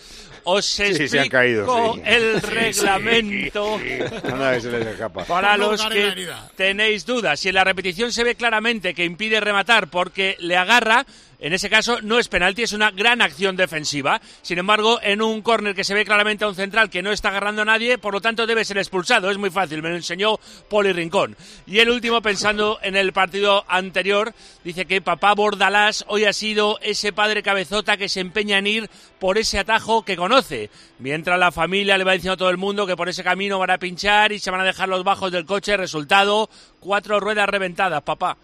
[0.43, 2.01] os Sí, explico se han caído, sí.
[2.05, 3.75] el reglamento.
[4.23, 5.23] Anda que se les escapa.
[5.25, 9.39] Para No los que tenéis dudas, si en la repetición se ve claramente que impide
[9.39, 11.05] rematar porque le agarra,
[11.39, 14.21] en ese caso no es penalti, es una gran acción defensiva.
[14.41, 17.29] Sin embargo, en un córner que se ve claramente a un central que no está
[17.29, 19.31] agarrando a nadie, por lo tanto debe ser expulsado.
[19.31, 20.37] Es muy fácil, me lo enseñó
[20.69, 21.37] Poli Rincón.
[21.65, 24.33] Y el último, pensando en el partido anterior,
[24.65, 28.89] dice que papá Bordalás hoy ha sido ese padre cabezota que se empeña en ir
[29.19, 30.69] por ese atajo que conoce.
[30.99, 33.71] Mientras la familia le va diciendo a todo el mundo que por ese camino van
[33.71, 35.77] a pinchar y se van a dejar los bajos del coche.
[35.77, 36.49] Resultado,
[36.81, 38.37] cuatro ruedas reventadas, papá.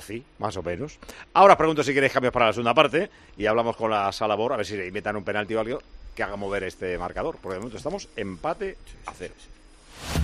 [0.00, 0.98] Sí, más o menos.
[1.34, 4.52] Ahora os pregunto si queréis cambios para la segunda parte y hablamos con la Salabor
[4.52, 5.82] a ver si le inventan un penalti o algo
[6.14, 7.38] que haga mover este marcador.
[7.40, 8.76] Porque de momento estamos empate
[9.06, 9.34] a cero.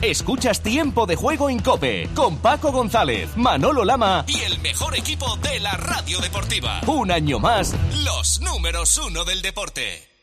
[0.03, 5.37] Escuchas Tiempo de Juego en Cope con Paco González, Manolo Lama y el mejor equipo
[5.37, 6.81] de la radio deportiva.
[6.87, 10.14] Un año más, los números uno del deporte.